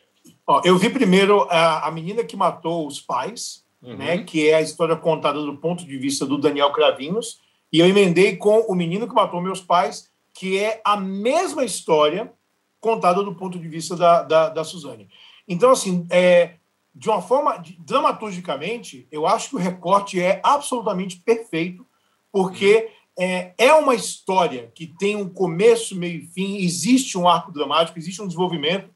Ó, 0.46 0.61
eu 0.62 0.76
vi 0.76 0.90
primeiro 0.90 1.46
a, 1.48 1.88
a 1.88 1.90
menina 1.90 2.22
que 2.22 2.37
matou 2.37 2.87
os 2.87 3.00
pais, 3.00 3.64
uhum. 3.83 3.96
né, 3.96 4.18
que 4.18 4.50
é 4.50 4.57
a 4.57 4.61
história 4.61 4.96
contada 4.96 5.40
do 5.40 5.57
ponto 5.57 5.87
de 5.87 5.96
vista 5.96 6.26
do 6.26 6.37
Daniel 6.37 6.72
Cravinhos, 6.72 7.38
e 7.72 7.79
eu 7.79 7.87
emendei 7.87 8.37
com 8.37 8.61
O 8.68 8.74
Menino 8.74 9.09
que 9.09 9.14
Matou 9.14 9.40
Meus 9.40 9.61
Pais, 9.61 10.11
que 10.35 10.59
é 10.59 10.81
a 10.85 10.96
mesma 10.96 11.64
história 11.64 12.33
contada 12.81 13.23
do 13.23 13.35
ponto 13.35 13.59
de 13.59 13.69
vista 13.69 13.97
da, 13.97 14.23
da, 14.23 14.49
da 14.49 14.64
Suzane. 14.64 15.09
Então, 15.47 15.71
assim, 15.71 16.07
é, 16.11 16.55
de 16.95 17.09
uma 17.09 17.21
forma, 17.21 17.59
de, 17.59 17.77
dramaturgicamente, 17.79 19.07
eu 19.11 19.27
acho 19.27 19.51
que 19.51 19.57
o 19.57 19.59
recorte 19.59 20.21
é 20.21 20.40
absolutamente 20.43 21.19
perfeito, 21.19 21.87
porque 22.33 22.90
é, 23.19 23.53
é 23.59 23.75
uma 23.75 23.95
história 23.95 24.71
que 24.75 24.87
tem 24.87 25.16
um 25.16 25.29
começo, 25.29 25.97
meio 25.97 26.21
e 26.21 26.27
fim, 26.27 26.57
existe 26.57 27.19
um 27.19 27.29
arco 27.29 27.53
dramático, 27.53 27.99
existe 27.99 28.23
um 28.23 28.27
desenvolvimento, 28.27 28.88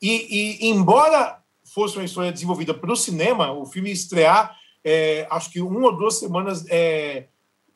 e, 0.00 0.60
e 0.60 0.68
embora 0.68 1.42
fosse 1.64 1.96
uma 1.96 2.04
história 2.04 2.32
desenvolvida 2.32 2.72
para 2.72 2.92
o 2.92 2.96
cinema, 2.96 3.52
o 3.52 3.66
filme 3.66 3.90
estrear, 3.90 4.56
é, 4.84 5.26
acho 5.30 5.50
que 5.50 5.60
uma 5.60 5.86
ou 5.86 5.96
duas 5.96 6.18
semanas 6.18 6.64
é, 6.68 7.26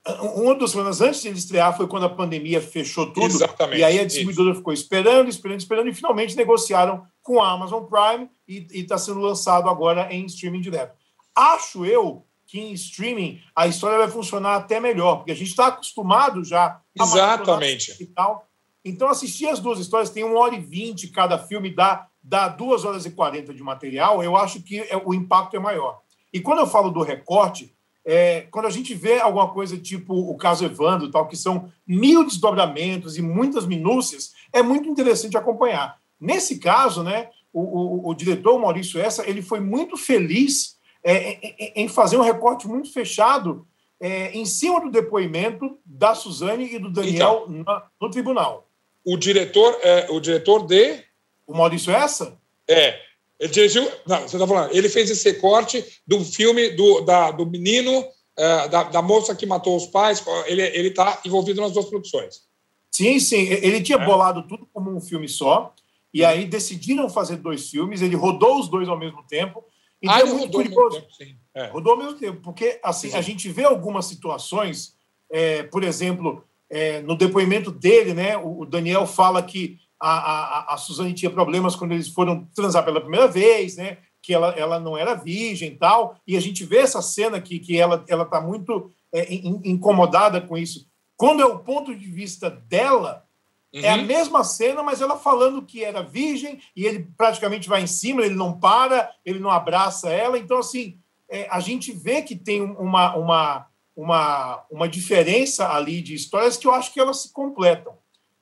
uma 0.07 0.55
das 0.55 0.71
semanas 0.71 1.01
antes 1.01 1.21
de 1.21 1.29
ele 1.29 1.39
estrear 1.39 1.77
foi 1.77 1.87
quando 1.87 2.07
a 2.07 2.09
pandemia 2.09 2.61
fechou 2.61 3.13
tudo. 3.13 3.27
Exatamente. 3.27 3.81
E 3.81 3.85
aí 3.85 3.99
a 3.99 4.07
distribuidora 4.07 4.51
isso. 4.51 4.59
ficou 4.59 4.73
esperando, 4.73 5.29
esperando, 5.29 5.61
esperando, 5.61 5.89
e 5.89 5.95
finalmente 5.95 6.37
negociaram 6.37 7.05
com 7.23 7.41
a 7.41 7.51
Amazon 7.51 7.85
Prime 7.85 8.29
e 8.49 8.67
está 8.73 8.97
sendo 8.97 9.21
lançado 9.21 9.69
agora 9.69 10.13
em 10.13 10.25
streaming 10.25 10.63
direto. 10.63 10.97
Acho 11.35 11.85
eu 11.85 12.25
que 12.47 12.59
em 12.59 12.73
streaming 12.73 13.41
a 13.55 13.69
história 13.69 13.99
vai 13.99 14.09
funcionar 14.09 14.57
até 14.57 14.81
melhor, 14.81 15.17
porque 15.17 15.33
a 15.33 15.37
gente 15.37 15.51
está 15.51 15.69
acostumado 15.69 16.43
já 16.43 16.81
a 16.99 17.05
Exatamente. 17.05 17.95
E 18.03 18.07
tal. 18.07 18.49
Então, 18.85 19.09
assistir 19.09 19.47
as 19.47 19.61
duas 19.61 19.79
histórias, 19.79 20.11
tem 20.11 20.25
uma 20.25 20.39
hora 20.39 20.55
e 20.55 20.61
vinte 20.61 21.09
cada 21.09 21.39
filme, 21.39 21.73
dá, 21.73 22.09
dá 22.23 22.49
duas 22.49 22.85
horas 22.85 23.05
e 23.05 23.11
quarenta 23.11 23.53
de 23.53 23.63
material, 23.63 24.23
eu 24.25 24.37
acho 24.37 24.63
que 24.63 24.81
é, 24.81 24.97
o 25.05 25.13
impacto 25.13 25.55
é 25.55 25.61
maior. 25.61 26.01
E 26.33 26.41
quando 26.41 26.61
eu 26.61 26.67
falo 26.67 26.91
do 26.91 27.03
recorte, 27.03 27.75
é, 28.05 28.43
quando 28.51 28.67
a 28.67 28.71
gente 28.71 28.95
vê 28.95 29.21
alguma 29.21 29.49
coisa 29.53 29.77
tipo 29.77 30.15
o 30.15 30.37
caso 30.37 30.65
Evandro, 30.65 31.11
tal, 31.11 31.29
que 31.29 31.37
são 31.37 31.71
mil 31.87 32.25
desdobramentos 32.25 33.19
e 33.19 33.23
muitas 33.23 33.67
minúcias, 33.67 34.33
é 34.53 34.63
muito 34.63 34.89
interessante 34.89 35.37
acompanhar. 35.37 35.99
Nesse 36.21 36.59
caso, 36.59 37.03
né, 37.03 37.29
o, 37.53 37.61
o, 37.61 38.09
o 38.11 38.15
diretor 38.15 38.59
Maurício 38.59 39.01
Essa 39.01 39.29
ele 39.29 39.43
foi 39.43 39.61
muito 39.61 39.97
feliz 39.97 40.79
é, 41.03 41.81
em 41.81 41.89
fazer 41.89 42.17
um 42.17 42.23
recorte 42.23 42.67
muito 42.69 42.93
fechado 42.93 43.67
é, 44.01 44.33
em 44.33 44.47
cima 44.47 44.81
do 44.81 44.91
depoimento 44.91 45.79
da 45.85 46.15
Suzane 46.15 46.75
e 46.75 46.79
do 46.79 46.91
Daniel 46.91 47.45
então, 47.49 47.65
na, 47.65 47.87
no 48.01 48.11
tribunal. 48.11 48.67
O 49.05 49.17
diretor, 49.17 49.79
é, 49.83 50.07
o 50.11 50.21
diretor 50.21 50.67
de. 50.67 51.05
O 51.47 51.55
Maurício 51.55 51.93
Essa? 51.93 52.39
É. 52.69 52.99
Ele 53.41 53.51
dirigiu. 53.51 53.91
Não, 54.07 54.21
você 54.21 54.37
está 54.37 54.47
falando. 54.47 54.75
Ele 54.75 54.89
fez 54.89 55.11
esse 55.11 55.33
corte 55.35 55.83
do 56.07 56.23
filme 56.23 56.71
do, 56.71 57.01
da, 57.01 57.31
do 57.31 57.47
menino, 57.47 58.07
é, 58.37 58.69
da, 58.69 58.83
da, 58.85 59.01
moça 59.01 59.35
que 59.35 59.47
matou 59.47 59.75
os 59.75 59.87
pais. 59.87 60.23
Ele 60.47 60.89
está 60.89 61.19
envolvido 61.25 61.63
nas 61.63 61.73
duas 61.73 61.87
produções. 61.87 62.43
Sim, 62.91 63.19
sim. 63.19 63.47
Ele 63.49 63.81
tinha 63.81 63.99
é. 63.99 64.05
bolado 64.05 64.43
tudo 64.47 64.69
como 64.73 64.95
um 64.95 65.01
filme 65.01 65.27
só. 65.27 65.75
E 66.13 66.23
aí 66.23 66.45
decidiram 66.45 67.09
fazer 67.09 67.37
dois 67.37 67.71
filmes. 67.71 68.03
Ele 68.03 68.15
rodou 68.15 68.61
os 68.61 68.69
dois 68.69 68.89
ao 68.89 68.99
mesmo 68.99 69.23
tempo. 69.27 69.65
Então 70.03 70.15
ah, 70.15 70.21
é 70.21 70.25
muito 70.25 70.59
rodou 70.59 70.63
curioso. 70.63 70.83
Ao 70.83 70.91
mesmo 70.91 71.01
tempo, 71.01 71.15
sim. 71.15 71.37
É. 71.55 71.67
Rodou 71.69 71.93
ao 71.93 71.99
mesmo 71.99 72.15
tempo. 72.19 72.41
Porque 72.43 72.79
assim, 72.83 73.11
sim. 73.11 73.17
a 73.17 73.23
gente 73.23 73.49
vê 73.49 73.65
algumas 73.65 74.05
situações, 74.05 74.95
é, 75.31 75.63
por 75.63 75.83
exemplo, 75.83 76.45
é, 76.69 77.01
no 77.01 77.17
depoimento 77.17 77.71
dele, 77.71 78.13
né, 78.13 78.37
o 78.37 78.65
Daniel 78.67 79.07
fala 79.07 79.43
que 79.43 79.79
a, 80.01 80.71
a, 80.71 80.75
a 80.75 80.77
Suzane 80.79 81.13
tinha 81.13 81.31
problemas 81.31 81.77
quando 81.77 81.93
eles 81.93 82.09
foram 82.09 82.45
transar 82.55 82.85
pela 82.85 83.01
primeira 83.01 83.29
vez, 83.29 83.77
né? 83.77 83.99
Que 84.23 84.33
ela, 84.33 84.49
ela 84.57 84.81
não 84.81 84.97
era 84.97 85.15
virgem 85.15 85.73
e 85.73 85.77
tal. 85.77 86.17
E 86.27 86.37
a 86.37 86.41
gente 86.41 86.65
vê 86.65 86.79
essa 86.79 87.03
cena 87.03 87.41
que, 87.41 87.59
que 87.59 87.79
ela 87.79 88.05
está 88.09 88.41
muito 88.41 88.91
é, 89.13 89.33
in, 89.33 89.61
incomodada 89.65 90.41
com 90.41 90.57
isso. 90.57 90.89
Quando 91.17 91.43
é 91.43 91.45
o 91.45 91.59
ponto 91.59 91.95
de 91.95 92.07
vista 92.07 92.49
dela, 92.51 93.27
uhum. 93.75 93.81
é 93.83 93.91
a 93.91 93.97
uhum. 93.97 94.07
mesma 94.07 94.43
cena, 94.43 94.83
mas 94.83 95.03
ela 95.03 95.19
falando 95.19 95.63
que 95.63 95.85
era 95.85 96.03
virgem 96.03 96.59
e 96.75 96.87
ele 96.87 97.07
praticamente 97.17 97.69
vai 97.69 97.83
em 97.83 97.87
cima, 97.87 98.23
ele 98.23 98.35
não 98.35 98.59
para, 98.59 99.11
ele 99.25 99.39
não 99.39 99.51
abraça 99.51 100.09
ela. 100.09 100.39
Então, 100.39 100.59
assim, 100.59 100.99
é, 101.29 101.47
a 101.51 101.61
gente 101.61 101.93
vê 101.93 102.23
que 102.23 102.35
tem 102.35 102.63
uma, 102.63 103.15
uma, 103.17 103.67
uma, 103.95 104.65
uma 104.71 104.89
diferença 104.89 105.71
ali 105.71 106.01
de 106.01 106.15
histórias 106.15 106.57
que 106.57 106.67
eu 106.67 106.73
acho 106.73 106.93
que 106.93 107.01
elas 107.01 107.23
se 107.23 107.33
completam. 107.33 108.00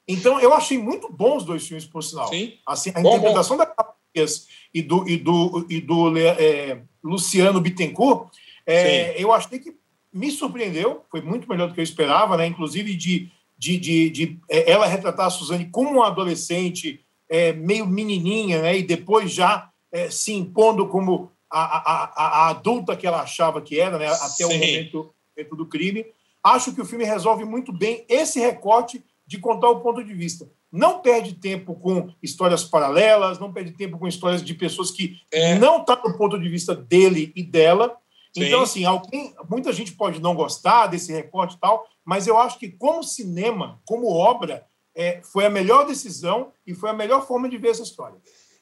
Então, 0.08 0.40
eu 0.40 0.54
achei 0.54 0.78
muito 0.78 1.12
bons 1.12 1.38
os 1.38 1.44
dois 1.44 1.68
filmes, 1.68 1.84
por 1.84 2.02
sinal. 2.02 2.28
Sim. 2.28 2.54
Assim, 2.66 2.90
a 2.94 3.00
bom, 3.00 3.10
interpretação 3.10 3.58
bom. 3.58 3.62
da 3.62 3.66
Caprias 3.66 4.48
e 4.72 4.80
do, 4.80 5.06
e 5.06 5.18
do, 5.18 5.66
e 5.68 5.80
do 5.82 6.16
é, 6.16 6.80
Luciano 7.04 7.60
Bittencourt, 7.60 8.30
é, 8.66 9.22
eu 9.22 9.32
achei 9.32 9.58
que 9.58 9.76
me 10.12 10.30
surpreendeu, 10.30 11.04
foi 11.10 11.20
muito 11.20 11.48
melhor 11.48 11.68
do 11.68 11.74
que 11.74 11.80
eu 11.80 11.84
esperava, 11.84 12.36
né? 12.36 12.46
inclusive 12.46 12.94
de, 12.94 13.30
de, 13.56 13.76
de, 13.78 14.10
de 14.10 14.40
é, 14.48 14.70
ela 14.70 14.86
retratar 14.86 15.26
a 15.26 15.30
Suzane 15.30 15.66
como 15.70 15.90
uma 15.90 16.06
adolescente 16.06 17.04
é, 17.28 17.52
meio 17.52 17.86
menininha, 17.86 18.62
né? 18.62 18.78
e 18.78 18.82
depois 18.82 19.30
já 19.30 19.70
é, 19.92 20.10
se 20.10 20.32
impondo 20.32 20.86
como 20.88 21.30
a, 21.50 21.60
a, 21.60 22.04
a, 22.04 22.26
a, 22.26 22.48
adulta 22.48 22.96
que 22.96 23.06
ela 23.06 23.22
achava 23.22 23.60
que 23.60 23.78
era, 23.78 23.98
né? 23.98 24.06
até 24.06 24.28
Sim. 24.28 24.44
o 24.44 24.48
momento, 24.48 25.14
momento 25.36 25.56
do 25.56 25.66
crime. 25.66 26.06
Acho 26.42 26.74
que 26.74 26.80
o 26.80 26.86
filme 26.86 27.04
resolve 27.04 27.44
muito 27.44 27.72
bem 27.72 28.04
esse 28.08 28.40
recorte 28.40 29.02
de 29.28 29.38
contar 29.38 29.68
o 29.68 29.80
ponto 29.80 30.02
de 30.02 30.14
vista. 30.14 30.50
Não 30.72 31.00
perde 31.00 31.34
tempo 31.34 31.74
com 31.74 32.10
histórias 32.22 32.64
paralelas, 32.64 33.38
não 33.38 33.52
perde 33.52 33.72
tempo 33.72 33.98
com 33.98 34.08
histórias 34.08 34.42
de 34.42 34.54
pessoas 34.54 34.90
que 34.90 35.20
é. 35.30 35.58
não 35.58 35.80
estão 35.80 35.96
tá 35.96 36.08
no 36.08 36.16
ponto 36.16 36.40
de 36.40 36.48
vista 36.48 36.74
dele 36.74 37.30
e 37.36 37.42
dela. 37.42 37.94
Sim. 38.34 38.44
Então, 38.44 38.62
assim, 38.62 38.86
alguém, 38.86 39.34
muita 39.48 39.70
gente 39.70 39.92
pode 39.92 40.18
não 40.18 40.34
gostar 40.34 40.86
desse 40.86 41.12
recorte 41.12 41.56
e 41.56 41.60
tal, 41.60 41.86
mas 42.02 42.26
eu 42.26 42.38
acho 42.38 42.58
que, 42.58 42.70
como 42.70 43.04
cinema, 43.04 43.80
como 43.84 44.10
obra, 44.10 44.66
é, 44.94 45.20
foi 45.22 45.44
a 45.44 45.50
melhor 45.50 45.86
decisão 45.86 46.50
e 46.66 46.74
foi 46.74 46.88
a 46.88 46.94
melhor 46.94 47.26
forma 47.26 47.50
de 47.50 47.58
ver 47.58 47.68
essa 47.68 47.82
história. 47.82 48.16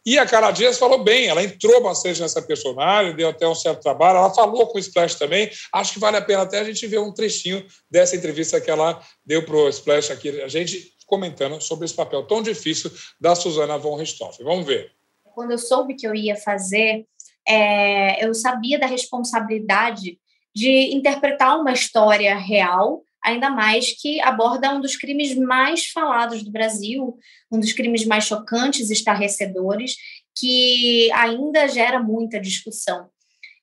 E 0.06 0.20
a 0.20 0.24
Cara 0.24 0.52
Dias 0.52 0.78
falou 0.78 1.02
bem, 1.02 1.26
ela 1.26 1.42
entrou 1.42 1.82
bastante 1.82 2.20
nessa 2.20 2.40
personagem, 2.40 3.16
deu 3.16 3.28
até 3.28 3.48
um 3.48 3.56
certo 3.56 3.82
trabalho, 3.82 4.18
ela 4.18 4.32
falou 4.32 4.68
com 4.68 4.78
o 4.78 4.80
Splash 4.80 5.16
também. 5.16 5.50
Acho 5.72 5.94
que 5.94 5.98
vale 5.98 6.16
a 6.16 6.22
pena 6.22 6.42
até 6.42 6.60
a 6.60 6.64
gente 6.64 6.86
ver 6.86 7.00
um 7.00 7.12
trechinho 7.12 7.66
dessa 7.90 8.14
entrevista 8.14 8.60
que 8.60 8.70
ela 8.70 9.02
deu 9.24 9.44
para 9.44 9.56
o 9.56 9.68
Splash 9.68 10.12
aqui, 10.12 10.40
a 10.40 10.46
gente 10.46 10.94
comentando 11.06 11.60
sobre 11.60 11.86
esse 11.86 11.94
papel 11.94 12.22
tão 12.22 12.40
difícil 12.40 12.88
da 13.20 13.34
Susana 13.34 13.76
von 13.76 13.96
Richthofen. 13.96 14.44
Vamos 14.44 14.64
ver. 14.64 14.92
Quando 15.34 15.50
eu 15.50 15.58
soube 15.58 15.94
que 15.96 16.06
eu 16.06 16.14
ia 16.14 16.36
fazer, 16.36 17.04
é, 17.46 18.24
eu 18.24 18.32
sabia 18.32 18.78
da 18.78 18.86
responsabilidade 18.86 20.20
de 20.54 20.94
interpretar 20.94 21.58
uma 21.58 21.72
história 21.72 22.36
real 22.36 23.02
ainda 23.26 23.50
mais 23.50 23.92
que 24.00 24.20
aborda 24.20 24.72
um 24.72 24.80
dos 24.80 24.96
crimes 24.96 25.36
mais 25.36 25.86
falados 25.86 26.44
do 26.44 26.50
Brasil, 26.52 27.18
um 27.50 27.58
dos 27.58 27.72
crimes 27.72 28.06
mais 28.06 28.24
chocantes, 28.24 28.88
estarrecedores, 28.88 29.96
que 30.38 31.10
ainda 31.12 31.66
gera 31.66 32.00
muita 32.00 32.40
discussão. 32.40 33.08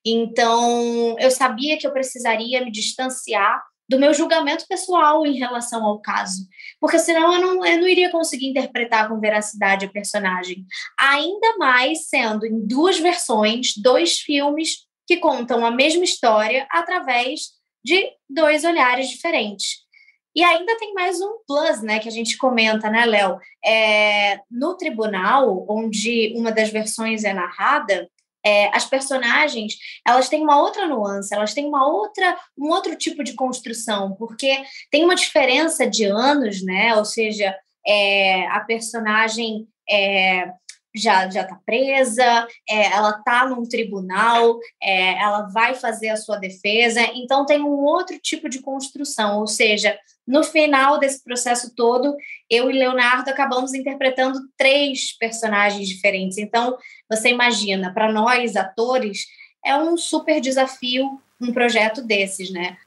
Então, 0.06 1.16
eu 1.18 1.32
sabia 1.32 1.78
que 1.78 1.88
eu 1.88 1.94
precisaria 1.94 2.64
me 2.64 2.70
distanciar 2.70 3.64
do 3.90 3.98
meu 3.98 4.14
julgamento 4.14 4.66
pessoal 4.68 5.26
em 5.26 5.38
relação 5.38 5.86
ao 5.86 6.02
caso, 6.02 6.48
porque 6.80 7.00
senão 7.00 7.34
eu 7.34 7.42
não, 7.42 7.66
eu 7.66 7.80
não 7.80 7.88
iria 7.88 8.12
conseguir 8.12 8.48
interpretar 8.48 9.08
com 9.08 9.20
veracidade 9.20 9.86
a 9.86 9.90
personagem. 9.90 10.66
Ainda 11.00 11.58
mais 11.58 12.10
sendo 12.10 12.46
em 12.46 12.66
duas 12.66 13.00
versões, 13.00 13.74
dois 13.78 14.20
filmes 14.20 14.86
que 15.08 15.18
contam 15.18 15.66
a 15.66 15.72
mesma 15.72 16.04
história 16.04 16.68
através 16.70 17.63
de 17.84 18.12
dois 18.30 18.64
olhares 18.64 19.10
diferentes. 19.10 19.84
E 20.36 20.44
ainda 20.44 20.78
tem 20.78 20.94
mais 20.94 21.22
um 21.22 21.38
plus, 21.48 21.82
né, 21.84 22.00
que 22.00 22.10
a 22.10 22.12
gente 22.12 22.38
comenta, 22.38 22.90
né, 22.90 23.06
Léo? 23.06 23.38
É, 23.64 24.40
no 24.50 24.76
tribunal, 24.76 25.66
onde 25.70 26.34
uma 26.36 26.52
das 26.52 26.70
versões 26.70 27.24
é 27.24 27.34
narrada, 27.34 28.10
é, 28.46 28.76
as 28.76 28.86
personagens 28.86 29.76
elas 30.06 30.28
têm 30.28 30.42
uma 30.42 30.60
outra 30.62 30.88
nuance, 30.88 31.34
elas 31.34 31.54
têm 31.54 31.66
uma 31.66 31.88
outra, 31.88 32.38
um 32.58 32.70
outro 32.70 32.96
tipo 32.96 33.24
de 33.24 33.34
construção, 33.34 34.16
porque 34.16 34.64
tem 34.92 35.06
uma 35.06 35.16
diferença 35.16 35.88
de 35.88 36.06
anos, 36.06 36.64
né? 36.64 36.96
Ou 36.96 37.06
seja, 37.06 37.56
é, 37.88 38.46
a 38.48 38.60
personagem 38.62 39.68
é, 39.90 40.52
já 40.96 41.30
já 41.30 41.42
está 41.42 41.60
presa, 41.66 42.48
é, 42.70 42.92
ela 42.92 43.18
está 43.18 43.48
num 43.48 43.64
tribunal, 43.64 44.58
é, 44.82 45.20
ela 45.22 45.44
vai 45.48 45.76
fazer 45.76 46.10
a 46.10 46.18
sua 46.18 46.38
defesa, 46.38 47.02
então 47.14 47.46
tem 47.46 47.62
um 47.62 47.84
outro 47.84 48.20
tipo 48.20 48.48
de 48.48 48.62
construção, 48.62 49.40
ou 49.40 49.48
seja, 49.48 49.98
no 50.26 50.44
final 50.44 51.00
desse 51.00 51.24
processo 51.24 51.74
todo, 51.76 52.16
eu 52.50 52.70
e 52.72 52.74
Leonardo 52.74 53.30
acabamos 53.30 53.74
interpretando 53.74 54.40
três 54.58 55.18
personagens 55.18 55.88
diferentes. 55.88 56.38
Então, 56.38 56.78
você 57.10 57.30
imagina, 57.30 57.94
para 57.94 58.10
nós 58.10 58.56
atores, 58.56 59.26
é 59.66 59.76
um 59.76 59.98
super 59.98 60.40
desafio 60.40 61.20
um 61.44 61.52
projeto 61.52 62.02
desses, 62.02 62.50
né? 62.52 62.78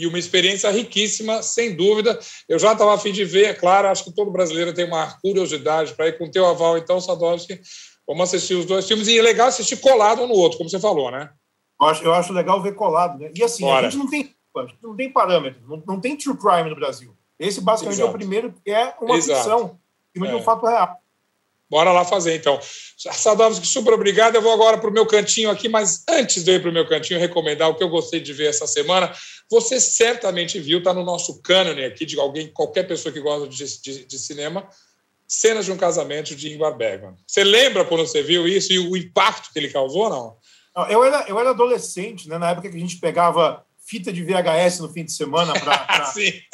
E 0.00 0.06
uma 0.06 0.18
experiência 0.18 0.70
riquíssima, 0.70 1.42
sem 1.42 1.76
dúvida. 1.76 2.18
Eu 2.48 2.58
já 2.58 2.72
estava 2.72 2.94
a 2.94 2.98
fim 2.98 3.12
de 3.12 3.24
ver, 3.24 3.44
é 3.46 3.54
claro, 3.54 3.88
acho 3.88 4.04
que 4.04 4.14
todo 4.14 4.30
brasileiro 4.30 4.72
tem 4.72 4.86
uma 4.86 5.18
curiosidade 5.20 5.94
para 5.94 6.08
ir 6.08 6.16
com 6.16 6.24
o 6.24 6.30
teu 6.30 6.46
aval, 6.46 6.78
então, 6.78 7.00
Sadowski, 7.00 7.60
vamos 8.06 8.24
assistir 8.24 8.54
os 8.54 8.64
dois 8.64 8.86
filmes. 8.88 9.08
E 9.08 9.18
é 9.18 9.22
legal 9.22 9.48
assistir 9.48 9.76
colado 9.76 10.22
um 10.22 10.26
no 10.26 10.34
outro, 10.34 10.58
como 10.58 10.70
você 10.70 10.80
falou, 10.80 11.10
né? 11.10 11.30
Eu 11.80 11.86
acho, 11.86 12.04
eu 12.04 12.14
acho 12.14 12.32
legal 12.32 12.62
ver 12.62 12.74
colado, 12.74 13.18
né? 13.18 13.30
E 13.34 13.42
assim, 13.42 13.64
Bora. 13.64 13.86
a 13.86 13.90
gente 13.90 13.98
não 13.98 14.08
tem, 14.08 14.34
não 14.82 14.96
tem 14.96 15.12
parâmetro, 15.12 15.60
não, 15.66 15.82
não 15.86 16.00
tem 16.00 16.16
true 16.16 16.36
crime 16.36 16.70
no 16.70 16.76
Brasil. 16.76 17.16
Esse 17.38 17.60
basicamente 17.60 17.98
Exato. 17.98 18.08
é 18.08 18.10
o 18.10 18.18
primeiro 18.18 18.52
que 18.52 18.70
é 18.70 18.94
uma 19.00 19.16
Exato. 19.16 19.40
ficção, 19.40 19.78
em 20.14 20.24
é. 20.24 20.28
de 20.28 20.34
um 20.34 20.42
fato 20.42 20.66
real. 20.66 20.96
Bora 21.70 21.92
lá 21.92 22.04
fazer, 22.04 22.34
então. 22.34 22.58
Sadovski, 22.96 23.66
super 23.66 23.94
obrigado. 23.94 24.34
Eu 24.34 24.42
vou 24.42 24.52
agora 24.52 24.76
para 24.76 24.90
o 24.90 24.92
meu 24.92 25.06
cantinho 25.06 25.48
aqui, 25.48 25.68
mas 25.68 26.02
antes 26.08 26.42
de 26.42 26.50
eu 26.50 26.56
ir 26.56 26.60
para 26.60 26.70
o 26.70 26.72
meu 26.72 26.86
cantinho, 26.86 27.20
recomendar 27.20 27.68
o 27.68 27.76
que 27.76 27.84
eu 27.84 27.88
gostei 27.88 28.18
de 28.18 28.32
ver 28.32 28.48
essa 28.48 28.66
semana. 28.66 29.12
Você 29.48 29.78
certamente 29.78 30.58
viu, 30.58 30.78
está 30.78 30.92
no 30.92 31.04
nosso 31.04 31.40
cânone 31.40 31.84
aqui, 31.84 32.04
de 32.04 32.18
alguém, 32.18 32.48
qualquer 32.48 32.88
pessoa 32.88 33.12
que 33.12 33.20
gosta 33.20 33.46
de, 33.46 33.80
de, 33.80 34.04
de 34.04 34.18
cinema, 34.18 34.68
cenas 35.28 35.64
de 35.64 35.70
um 35.70 35.76
casamento 35.76 36.34
de 36.34 36.52
Ingmar 36.52 36.76
Bergman. 36.76 37.14
Você 37.24 37.44
lembra 37.44 37.84
quando 37.84 38.04
você 38.04 38.20
viu 38.20 38.48
isso 38.48 38.72
e 38.72 38.78
o 38.80 38.96
impacto 38.96 39.52
que 39.52 39.58
ele 39.60 39.68
causou, 39.68 40.10
não? 40.10 40.36
não 40.74 40.90
eu, 40.90 41.04
era, 41.04 41.24
eu 41.28 41.38
era 41.38 41.50
adolescente, 41.50 42.28
né, 42.28 42.36
na 42.36 42.50
época 42.50 42.68
que 42.68 42.76
a 42.76 42.80
gente 42.80 42.98
pegava 42.98 43.64
fita 43.78 44.12
de 44.12 44.24
VHS 44.24 44.80
no 44.80 44.92
fim 44.92 45.04
de 45.04 45.12
semana 45.12 45.52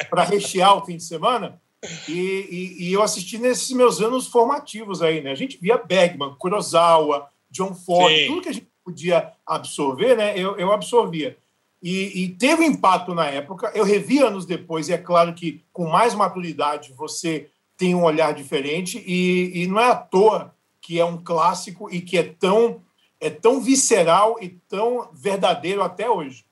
para 0.09 0.23
rechear 0.29 0.77
o 0.77 0.85
fim 0.85 0.97
de 0.97 1.03
semana. 1.03 1.59
E, 2.07 2.11
e, 2.11 2.87
e, 2.87 2.93
eu 2.93 3.03
assisti 3.03 3.37
nesses 3.37 3.69
meus 3.71 4.01
anos 4.01 4.27
formativos 4.27 5.01
aí, 5.01 5.21
né? 5.21 5.31
A 5.31 5.35
gente 5.35 5.57
via 5.57 5.77
Bergman, 5.77 6.35
Kurosawa, 6.35 7.29
John 7.51 7.75
Ford, 7.75 8.11
Sim. 8.11 8.27
tudo 8.27 8.41
que 8.41 8.49
a 8.49 8.53
gente 8.53 8.67
podia 8.83 9.31
absorver, 9.45 10.15
né? 10.15 10.37
Eu, 10.37 10.57
eu 10.57 10.71
absorvia. 10.71 11.37
E, 11.81 12.23
e, 12.23 12.29
teve 12.29 12.65
impacto 12.65 13.13
na 13.13 13.27
época. 13.27 13.71
Eu 13.75 13.83
revi 13.83 14.19
anos 14.19 14.45
depois, 14.45 14.89
e 14.89 14.93
é 14.93 14.97
claro 14.97 15.33
que 15.33 15.63
com 15.71 15.87
mais 15.87 16.15
maturidade 16.15 16.93
você 16.93 17.49
tem 17.77 17.93
um 17.93 18.03
olhar 18.03 18.33
diferente. 18.33 19.03
E, 19.05 19.63
e 19.63 19.67
não 19.67 19.79
é 19.79 19.91
à 19.91 19.95
toa 19.95 20.55
que 20.81 20.99
é 20.99 21.05
um 21.05 21.17
clássico 21.17 21.93
e 21.93 22.01
que 22.01 22.17
é 22.17 22.23
tão, 22.23 22.81
é 23.19 23.29
tão 23.29 23.61
visceral 23.61 24.37
e 24.41 24.49
tão 24.49 25.09
verdadeiro 25.13 25.83
até 25.83 26.09
hoje. 26.09 26.46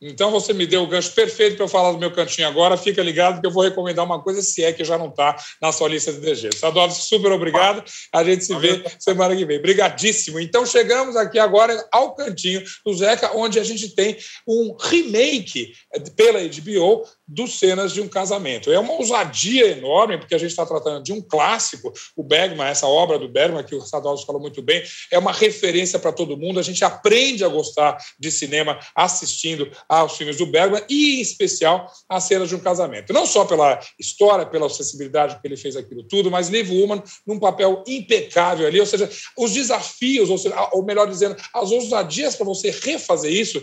Então 0.00 0.30
você 0.30 0.52
me 0.52 0.66
deu 0.66 0.82
o 0.82 0.86
gancho 0.86 1.12
perfeito 1.12 1.56
para 1.56 1.64
eu 1.64 1.68
falar 1.68 1.92
do 1.92 1.98
meu 1.98 2.10
cantinho 2.10 2.48
agora. 2.48 2.76
Fica 2.76 3.02
ligado 3.02 3.40
que 3.40 3.46
eu 3.46 3.50
vou 3.50 3.62
recomendar 3.62 4.04
uma 4.04 4.22
coisa, 4.22 4.40
se 4.40 4.64
é 4.64 4.72
que 4.72 4.82
já 4.82 4.96
não 4.96 5.08
está 5.08 5.36
na 5.60 5.70
sua 5.72 5.88
lista 5.88 6.12
de 6.12 6.20
DG. 6.20 6.50
Sadovski, 6.56 7.04
super 7.06 7.32
obrigado. 7.32 7.84
A 8.12 8.24
gente 8.24 8.44
se 8.44 8.54
vê 8.56 8.82
semana 8.98 9.36
que 9.36 9.44
vem. 9.44 9.58
Obrigadíssimo. 9.58 10.40
Então 10.40 10.64
chegamos 10.64 11.16
aqui 11.16 11.38
agora 11.38 11.86
ao 11.92 12.14
cantinho 12.14 12.62
do 12.84 12.94
Zeca, 12.94 13.36
onde 13.36 13.58
a 13.58 13.64
gente 13.64 13.94
tem 13.94 14.16
um 14.48 14.74
remake 14.80 15.74
pela 16.16 16.40
HBO 16.40 17.06
dos 17.30 17.58
cenas 17.60 17.92
de 17.92 18.00
um 18.00 18.08
casamento. 18.08 18.72
É 18.72 18.78
uma 18.78 18.94
ousadia 18.94 19.68
enorme, 19.68 20.18
porque 20.18 20.34
a 20.34 20.38
gente 20.38 20.50
está 20.50 20.66
tratando 20.66 21.02
de 21.04 21.12
um 21.12 21.22
clássico. 21.22 21.92
O 22.16 22.24
Bergman, 22.24 22.66
essa 22.66 22.88
obra 22.88 23.18
do 23.18 23.28
Bergman, 23.28 23.62
que 23.62 23.74
o 23.74 23.80
Sadovski 23.80 24.26
falou 24.26 24.40
muito 24.40 24.60
bem, 24.60 24.82
é 25.12 25.18
uma 25.18 25.32
referência 25.32 25.98
para 25.98 26.10
todo 26.10 26.36
mundo. 26.36 26.58
A 26.58 26.62
gente 26.62 26.84
aprende 26.84 27.44
a 27.44 27.48
gostar 27.48 27.96
de 28.18 28.32
cinema 28.32 28.80
assistindo 28.94 29.70
aos 29.88 30.16
filmes 30.16 30.36
do 30.36 30.46
Bergman 30.46 30.82
e, 30.88 31.18
em 31.18 31.20
especial, 31.20 31.86
as 32.08 32.24
cenas 32.24 32.48
de 32.48 32.56
um 32.56 32.60
casamento. 32.60 33.12
Não 33.12 33.24
só 33.24 33.44
pela 33.44 33.78
história, 33.98 34.44
pela 34.44 34.66
acessibilidade 34.66 35.40
que 35.40 35.46
ele 35.46 35.56
fez 35.56 35.76
aquilo 35.76 36.02
tudo, 36.02 36.30
mas 36.30 36.48
Liv 36.48 36.68
Woman 36.72 37.02
num 37.24 37.38
papel 37.38 37.84
impecável 37.86 38.66
ali, 38.66 38.80
ou 38.80 38.86
seja, 38.86 39.08
os 39.38 39.52
desafios, 39.52 40.30
ou, 40.30 40.38
seja, 40.38 40.56
ou 40.72 40.84
melhor 40.84 41.06
dizendo, 41.06 41.36
as 41.54 41.70
ousadias 41.70 42.34
para 42.34 42.46
você 42.46 42.70
refazer 42.70 43.32
isso, 43.32 43.62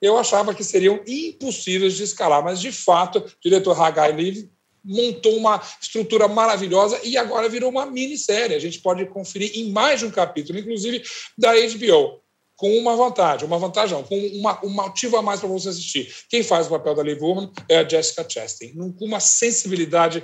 eu 0.00 0.18
achava 0.18 0.54
que 0.54 0.64
seriam 0.64 1.00
impossíveis 1.06 1.94
de 1.94 2.02
escalar, 2.02 2.42
mas 2.42 2.60
de 2.60 2.70
fato, 2.72 3.18
o 3.18 3.24
diretor 3.42 3.80
Hagai 3.80 4.12
Liv 4.12 4.48
montou 4.84 5.36
uma 5.36 5.62
estrutura 5.80 6.28
maravilhosa 6.28 7.00
e 7.02 7.16
agora 7.16 7.48
virou 7.48 7.70
uma 7.70 7.86
minissérie. 7.86 8.54
A 8.54 8.60
gente 8.60 8.80
pode 8.80 9.06
conferir 9.06 9.58
em 9.58 9.70
mais 9.72 10.00
de 10.00 10.06
um 10.06 10.10
capítulo, 10.10 10.58
inclusive 10.58 11.02
da 11.38 11.52
HBO 11.54 12.22
com 12.56 12.78
uma 12.78 12.94
vantagem, 12.96 13.46
uma 13.46 13.58
vantagem, 13.58 14.00
com 14.04 14.16
uma, 14.38 14.64
um 14.64 14.70
motivo 14.70 15.16
a 15.16 15.22
mais 15.22 15.40
para 15.40 15.48
você 15.48 15.70
assistir. 15.70 16.14
Quem 16.28 16.42
faz 16.42 16.66
o 16.66 16.70
papel 16.70 16.94
da 16.94 17.02
Liv 17.02 17.20
Ullmann 17.20 17.50
é 17.68 17.78
a 17.78 17.88
Jessica 17.88 18.26
Chastain, 18.28 18.72
com 18.74 19.04
uma 19.04 19.20
sensibilidade 19.20 20.22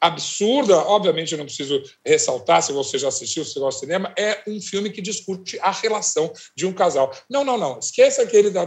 absurda, 0.00 0.76
obviamente 0.76 1.32
eu 1.32 1.38
não 1.38 1.44
preciso 1.44 1.82
ressaltar, 2.04 2.62
se 2.62 2.72
você 2.72 2.98
já 2.98 3.08
assistiu, 3.08 3.44
se 3.44 3.54
você 3.54 3.60
gosta 3.60 3.80
de 3.80 3.86
cinema, 3.86 4.12
é 4.16 4.42
um 4.46 4.60
filme 4.60 4.90
que 4.90 5.02
discute 5.02 5.58
a 5.60 5.70
relação 5.70 6.32
de 6.56 6.66
um 6.66 6.72
casal. 6.72 7.12
Não, 7.28 7.44
não, 7.44 7.58
não, 7.58 7.78
esqueça 7.78 8.22
aquele 8.22 8.50
da 8.50 8.66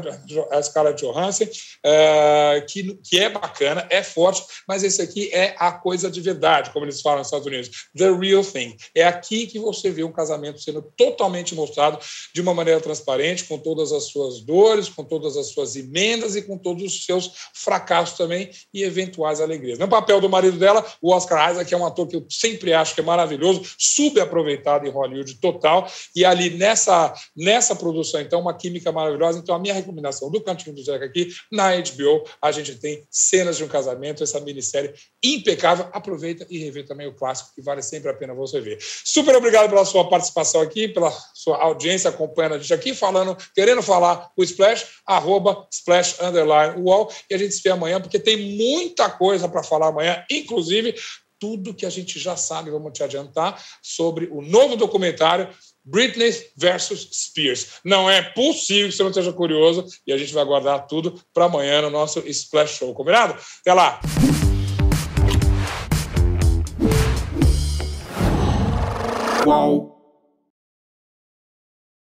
Scarlett 0.62 1.02
Johansson, 1.02 1.46
é, 1.86 2.66
que, 2.68 3.00
que 3.04 3.20
é 3.20 3.30
bacana, 3.30 3.88
é 3.90 4.04
forte, 4.04 4.44
mas 4.68 4.84
esse 4.84 5.02
aqui 5.02 5.30
é 5.34 5.56
a 5.58 5.72
coisa 5.72 6.10
de 6.10 6.20
verdade, 6.20 6.72
como 6.72 6.86
eles 6.86 7.02
falam 7.02 7.20
nos 7.20 7.28
Estados 7.28 7.48
Unidos, 7.48 7.70
the 7.96 8.12
real 8.12 8.44
thing. 8.44 8.76
É 8.96 9.04
aqui 9.04 9.48
que 9.48 9.60
você 9.60 9.90
vê 9.90 10.04
um 10.04 10.12
casamento 10.12 10.62
sendo 10.62 10.82
totalmente 10.98 11.56
mostrado 11.56 12.00
de 12.34 12.42
uma 12.42 12.54
maneira 12.54 12.82
transparente, 12.82 13.46
com 13.46 13.58
todas 13.58 13.92
as 13.92 14.06
suas 14.06 14.42
dores, 14.42 14.90
com 14.90 15.04
todas 15.04 15.38
as 15.38 15.48
suas 15.48 15.76
emendas 15.76 16.36
e 16.36 16.42
com 16.42 16.58
todos 16.58 16.84
os 16.84 17.06
seus 17.06 17.32
fracassos 17.54 18.18
também 18.18 18.50
e 18.74 18.84
eventuais 18.84 19.40
alegrias. 19.40 19.80
No 19.80 19.88
papel 19.88 20.20
do 20.20 20.30
marido 20.30 20.58
dela, 20.58 20.86
o 21.02 21.14
Oscar 21.22 21.52
Isaac 21.52 21.74
é 21.74 21.78
um 21.78 21.86
ator 21.86 22.08
que 22.08 22.16
eu 22.16 22.26
sempre 22.30 22.74
acho 22.74 22.96
que 22.96 23.02
é 23.02 23.04
maravilhoso, 23.04 23.62
subaproveitado 23.78 24.88
em 24.88 24.90
Hollywood 24.90 25.36
total, 25.36 25.88
e 26.16 26.26
ali 26.26 26.52
nessa, 26.52 27.14
nessa 27.36 27.76
produção, 27.76 28.20
então, 28.20 28.42
uma 28.42 28.54
química 28.54 28.92
maravilhosa. 28.92 29.40
Então, 29.40 29.56
a 29.56 29.60
minha 29.60 29.74
recomendação 29.74 30.30
do 30.30 30.42
Cantinho 30.42 30.76
do 30.76 30.84
Zeca 30.84 31.06
aqui, 31.06 31.30
na 31.52 31.76
HBO, 31.76 32.24
a 32.42 32.52
gente 32.52 32.76
tem 32.76 33.06
Cenas 33.10 33.58
de 33.58 33.64
um 33.64 33.68
Casamento, 33.68 34.24
essa 34.24 34.40
minissérie 34.40 34.94
impecável. 35.24 35.88
Aproveita 35.94 36.46
e 36.50 36.58
revê 36.58 36.84
também 36.84 37.08
o 37.08 37.14
clássico, 37.14 37.52
que 37.56 37.62
vale 37.62 37.82
sempre 37.82 38.10
a 38.10 38.14
pena 38.14 38.34
você 38.34 38.60
ver. 38.60 38.78
Super 38.82 39.36
obrigado 39.36 39.70
pela 39.70 39.86
sua 39.86 40.10
participação 40.10 40.62
aqui, 40.62 40.88
pela 40.88 41.12
sua 41.34 41.58
audiência 41.62 42.10
acompanhando 42.10 42.56
a 42.56 42.58
gente 42.58 42.74
aqui, 42.74 42.94
falando, 42.94 43.38
querendo 43.54 43.82
falar 43.82 44.30
o 44.36 44.44
Splash, 44.44 44.88
arroba 45.06 45.68
Splash 45.72 46.20
Underline 46.22 46.82
Wall, 46.82 47.12
e 47.30 47.36
a 47.36 47.38
gente 47.38 47.54
se 47.54 47.62
vê 47.62 47.70
amanhã, 47.70 48.02
porque 48.02 48.20
tem 48.20 48.38
muita 48.58 49.10
coisa 49.10 49.48
para 49.48 49.64
falar 49.64 49.88
amanhã, 49.88 50.24
inclusive 50.30 50.96
tudo 51.42 51.74
que 51.74 51.88
a 51.88 51.90
gente 51.90 52.20
já 52.20 52.38
sabe, 52.38 52.70
vamos 52.70 52.94
te 52.94 53.04
adiantar, 53.04 53.60
sobre 53.82 54.28
o 54.32 54.44
novo 54.44 54.76
documentário 54.76 55.50
Britney 55.84 56.32
versus 56.56 57.10
Spears. 57.12 57.80
Não 57.84 58.08
é 58.08 58.22
possível 58.22 58.88
que 58.88 58.96
você 58.96 59.02
não 59.02 59.10
esteja 59.10 59.34
curioso 59.34 59.88
e 60.06 60.14
a 60.14 60.18
gente 60.18 60.32
vai 60.32 60.46
guardar 60.46 60.86
tudo 60.86 61.20
para 61.34 61.46
amanhã 61.46 61.82
no 61.82 61.90
nosso 61.90 62.20
Splash 62.20 62.78
Show, 62.78 62.94
combinado? 62.94 63.36
Até 63.62 63.74
lá! 63.74 64.00